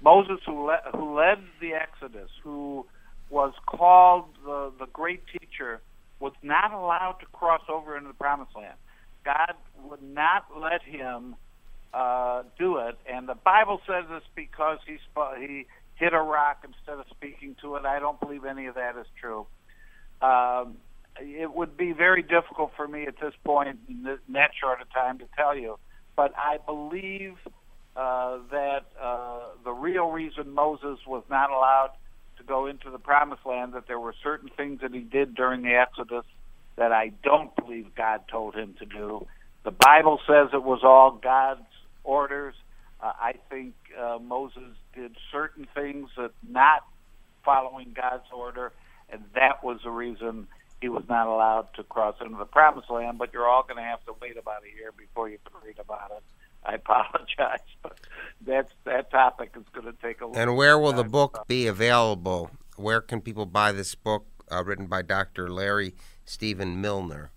Moses, 0.02 0.38
who, 0.44 0.66
le- 0.66 0.82
who 0.94 1.16
led 1.16 1.38
the 1.60 1.74
Exodus, 1.74 2.30
who 2.42 2.86
was 3.30 3.52
called 3.66 4.26
the, 4.44 4.70
the 4.78 4.86
great 4.86 5.22
teacher, 5.26 5.80
was 6.20 6.32
not 6.42 6.72
allowed 6.72 7.16
to 7.20 7.26
cross 7.26 7.62
over 7.68 7.96
into 7.96 8.08
the 8.08 8.14
Promised 8.14 8.54
Land. 8.54 8.76
God 9.24 9.54
would 9.84 10.02
not 10.02 10.46
let 10.56 10.82
him 10.82 11.36
uh, 11.92 12.42
do 12.58 12.78
it. 12.78 12.98
And 13.10 13.28
the 13.28 13.34
Bible 13.34 13.80
says 13.86 14.04
it's 14.10 14.26
because 14.34 14.78
he 14.86 14.98
sp- 15.08 15.38
he 15.38 15.66
hit 15.96 16.12
a 16.12 16.20
rock 16.20 16.64
instead 16.64 16.98
of 16.98 17.06
speaking 17.10 17.56
to 17.62 17.76
it. 17.76 17.84
I 17.84 17.98
don't 17.98 18.20
believe 18.20 18.44
any 18.44 18.66
of 18.66 18.74
that 18.76 18.96
is 18.96 19.06
true. 19.20 19.46
Um, 20.22 20.76
it 21.20 21.52
would 21.52 21.76
be 21.76 21.92
very 21.92 22.22
difficult 22.22 22.72
for 22.76 22.86
me 22.86 23.06
at 23.06 23.14
this 23.20 23.34
point 23.44 23.78
in 23.88 24.04
that 24.04 24.50
short 24.60 24.78
a 24.80 24.94
time 24.94 25.18
to 25.18 25.24
tell 25.36 25.56
you, 25.56 25.78
but 26.16 26.32
I 26.36 26.58
believe 26.64 27.34
uh, 27.96 28.38
that 28.52 28.86
uh, 29.00 29.40
the 29.64 29.72
real 29.72 30.10
reason 30.10 30.54
Moses 30.54 30.98
was 31.06 31.24
not 31.28 31.50
allowed 31.50 31.90
to 32.36 32.44
go 32.44 32.66
into 32.66 32.90
the 32.90 32.98
promised 32.98 33.44
land 33.44 33.72
that 33.72 33.88
there 33.88 33.98
were 33.98 34.14
certain 34.22 34.50
things 34.56 34.80
that 34.82 34.92
he 34.94 35.00
did 35.00 35.34
during 35.34 35.62
the 35.62 35.74
Exodus 35.74 36.24
that 36.76 36.92
I 36.92 37.10
don't 37.24 37.54
believe 37.56 37.94
God 37.96 38.20
told 38.30 38.54
him 38.54 38.76
to 38.78 38.86
do. 38.86 39.26
The 39.64 39.72
Bible 39.72 40.20
says 40.26 40.50
it 40.52 40.62
was 40.62 40.80
all 40.84 41.18
God's 41.20 41.67
orders. 42.08 42.54
Uh, 43.00 43.12
I 43.20 43.34
think 43.48 43.74
uh, 43.96 44.18
Moses 44.20 44.74
did 44.94 45.14
certain 45.30 45.68
things 45.74 46.08
that 46.16 46.32
not 46.48 46.84
following 47.44 47.94
God's 47.94 48.26
order, 48.34 48.72
and 49.08 49.22
that 49.34 49.62
was 49.62 49.80
the 49.84 49.90
reason 49.90 50.48
he 50.80 50.88
was 50.88 51.04
not 51.08 51.26
allowed 51.28 51.68
to 51.74 51.84
cross 51.84 52.16
into 52.20 52.36
the 52.36 52.44
promised 52.44 52.90
land. 52.90 53.18
But 53.18 53.32
you're 53.32 53.46
all 53.46 53.62
going 53.62 53.76
to 53.76 53.82
have 53.82 54.04
to 54.06 54.14
wait 54.20 54.36
about 54.36 54.62
a 54.64 54.76
year 54.76 54.92
before 54.96 55.28
you 55.28 55.38
can 55.44 55.60
read 55.64 55.78
about 55.78 56.10
it. 56.16 56.22
I 56.64 56.74
apologize, 56.82 57.66
but 57.82 58.00
that's 58.44 58.72
that 58.84 59.10
topic 59.10 59.52
is 59.56 59.64
going 59.72 59.86
to 59.86 60.02
take 60.02 60.20
a. 60.20 60.26
Look. 60.26 60.36
And 60.36 60.56
where 60.56 60.78
will 60.78 60.92
the 60.92 61.04
book 61.04 61.44
be 61.46 61.66
available? 61.66 62.50
Where 62.76 63.00
can 63.00 63.20
people 63.20 63.46
buy 63.46 63.72
this 63.72 63.94
book 63.94 64.26
uh, 64.50 64.64
written 64.64 64.86
by 64.86 65.02
Dr. 65.02 65.48
Larry 65.50 65.94
Stephen 66.24 66.80
Milner? 66.80 67.30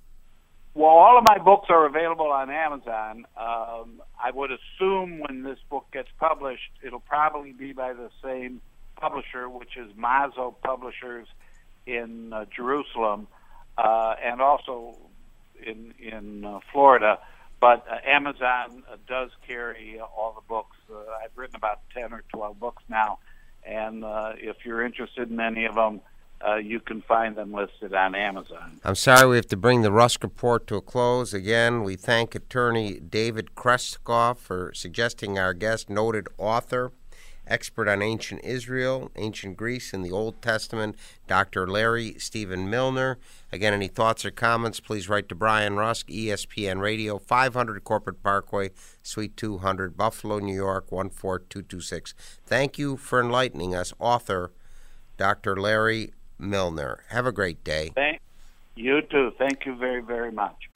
Well, 0.74 0.90
all 0.90 1.18
of 1.18 1.26
my 1.26 1.38
books 1.38 1.68
are 1.70 1.86
available 1.86 2.28
on 2.28 2.50
Amazon. 2.50 3.26
Um, 3.36 4.02
I 4.24 4.32
would 4.34 4.52
assume 4.52 5.20
when 5.20 5.44
this 5.44 5.60
book 5.70 5.86
gets 5.92 6.08
published, 6.18 6.72
it'll 6.82 7.02
probably 7.02 7.52
be 7.52 7.74
by 7.74 7.92
the 7.94 8.10
same 8.24 8.62
publisher, 8.96 9.50
which 9.50 9.76
is 9.76 9.92
Mazo 9.98 10.56
Publishers 10.64 11.28
in 11.86 12.32
uh, 12.32 12.46
Jerusalem, 12.56 13.28
uh, 13.78 14.16
and 14.24 14.42
also 14.42 14.96
in 15.62 15.94
in 16.00 16.46
uh, 16.46 16.60
Florida. 16.72 17.20
But 17.60 17.86
uh, 17.92 17.98
Amazon 18.08 18.84
uh, 18.90 18.96
does 19.08 19.32
carry 19.46 20.00
all 20.00 20.34
the 20.36 20.48
books. 20.48 20.78
Uh, 20.90 20.96
I've 21.24 21.36
written 21.36 21.58
about 21.58 21.82
ten 21.94 22.14
or 22.14 22.24
twelve 22.34 22.60
books 22.60 22.84
now, 22.88 23.20
and 23.66 24.06
if 24.38 24.66
you're 24.66 24.86
interested 24.86 25.30
in 25.30 25.40
any 25.42 25.66
of 25.66 25.76
them, 25.76 26.00
uh, 26.48 26.56
you 26.56 26.80
can 26.80 27.02
find 27.02 27.36
them 27.36 27.54
listed 27.54 27.94
on 27.94 28.16
Amazon. 28.16 28.80
I'm 28.84 28.96
sorry 28.96 29.30
we 29.30 29.36
have 29.36 29.48
to 29.48 29.58
bring 29.58 29.82
the 29.82 29.92
Rusk 29.92 30.24
report 30.24 30.68
to 30.68 30.76
a 30.76 30.82
close. 30.82 31.34
Again, 31.34 31.84
we 31.84 31.96
thank 31.96 32.36
attorney 32.36 33.00
David 33.00 33.56
Kreskoff 33.56 34.38
for 34.38 34.72
suggesting 34.74 35.38
our 35.38 35.54
guest, 35.54 35.90
noted 35.90 36.28
author, 36.38 36.92
expert 37.48 37.88
on 37.88 38.02
ancient 38.02 38.44
Israel, 38.44 39.12
ancient 39.16 39.58
Greece, 39.58 39.94
and 39.94 40.06
the 40.06 40.12
Old 40.12 40.42
Testament, 40.42 40.96
Dr. 41.28 41.68
Larry 41.68 42.16
Stephen 42.18 42.70
Milner. 42.70 43.18
Again, 43.52 43.74
any 43.74 43.88
thoughts 43.88 44.24
or 44.24 44.32
comments, 44.32 44.80
please 44.80 45.10
write 45.10 45.28
to 45.30 45.36
Brian 45.36 45.76
Rusk, 45.76 46.08
ESPN 46.08 46.80
Radio, 46.80 47.18
500 47.18 47.84
Corporate 47.84 48.24
Parkway, 48.24 48.72
Suite 49.04 49.36
200, 49.36 49.98
Buffalo, 49.98 50.40
New 50.40 50.56
York, 50.56 50.90
14226. 50.90 52.14
Thank 52.46 52.78
you 52.78 52.98
for 52.98 53.20
enlightening 53.20 53.76
us, 53.76 53.94
author 54.00 54.52
Dr. 55.18 55.56
Larry 55.56 56.14
Milner. 56.42 57.04
Have 57.10 57.26
a 57.26 57.32
great 57.32 57.64
day. 57.64 57.92
Thank 57.96 58.20
you 58.76 59.02
too. 59.04 59.32
Thank 59.38 59.66
you 59.66 59.76
very, 59.76 60.02
very 60.02 60.32
much. 60.32 60.70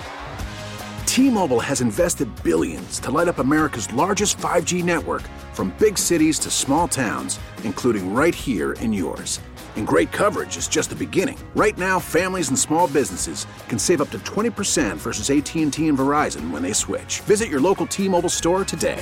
T-Mobile 1.06 1.62
has 1.62 1.80
invested 1.80 2.28
billions 2.44 3.00
to 3.00 3.10
light 3.10 3.28
up 3.28 3.40
America's 3.40 3.92
largest 3.94 4.38
5G 4.38 4.84
network 4.84 5.22
from 5.54 5.74
big 5.80 5.98
cities 5.98 6.38
to 6.40 6.52
small 6.52 6.88
towns, 6.88 7.40
including 7.64 8.14
right 8.14 8.36
here 8.36 8.74
in 8.74 8.92
yours. 8.92 9.40
And 9.78 9.88
great 9.88 10.12
coverage 10.12 10.58
is 10.58 10.68
just 10.68 10.90
the 10.90 10.96
beginning. 10.96 11.38
Right 11.56 11.78
now, 11.78 12.00
families 12.00 12.50
and 12.50 12.60
small 12.60 12.88
businesses 12.88 13.48
can 13.70 13.80
save 13.80 14.02
up 14.02 14.10
to 14.12 14.20
20% 14.20 14.98
versus 14.98 15.30
AT&T 15.30 15.88
and 15.88 15.98
Verizon 15.98 16.52
when 16.52 16.62
they 16.62 16.74
switch. 16.74 17.22
Visit 17.22 17.50
your 17.50 17.62
local 17.62 17.86
T-Mobile 17.88 18.30
store 18.30 18.66
today. 18.66 19.02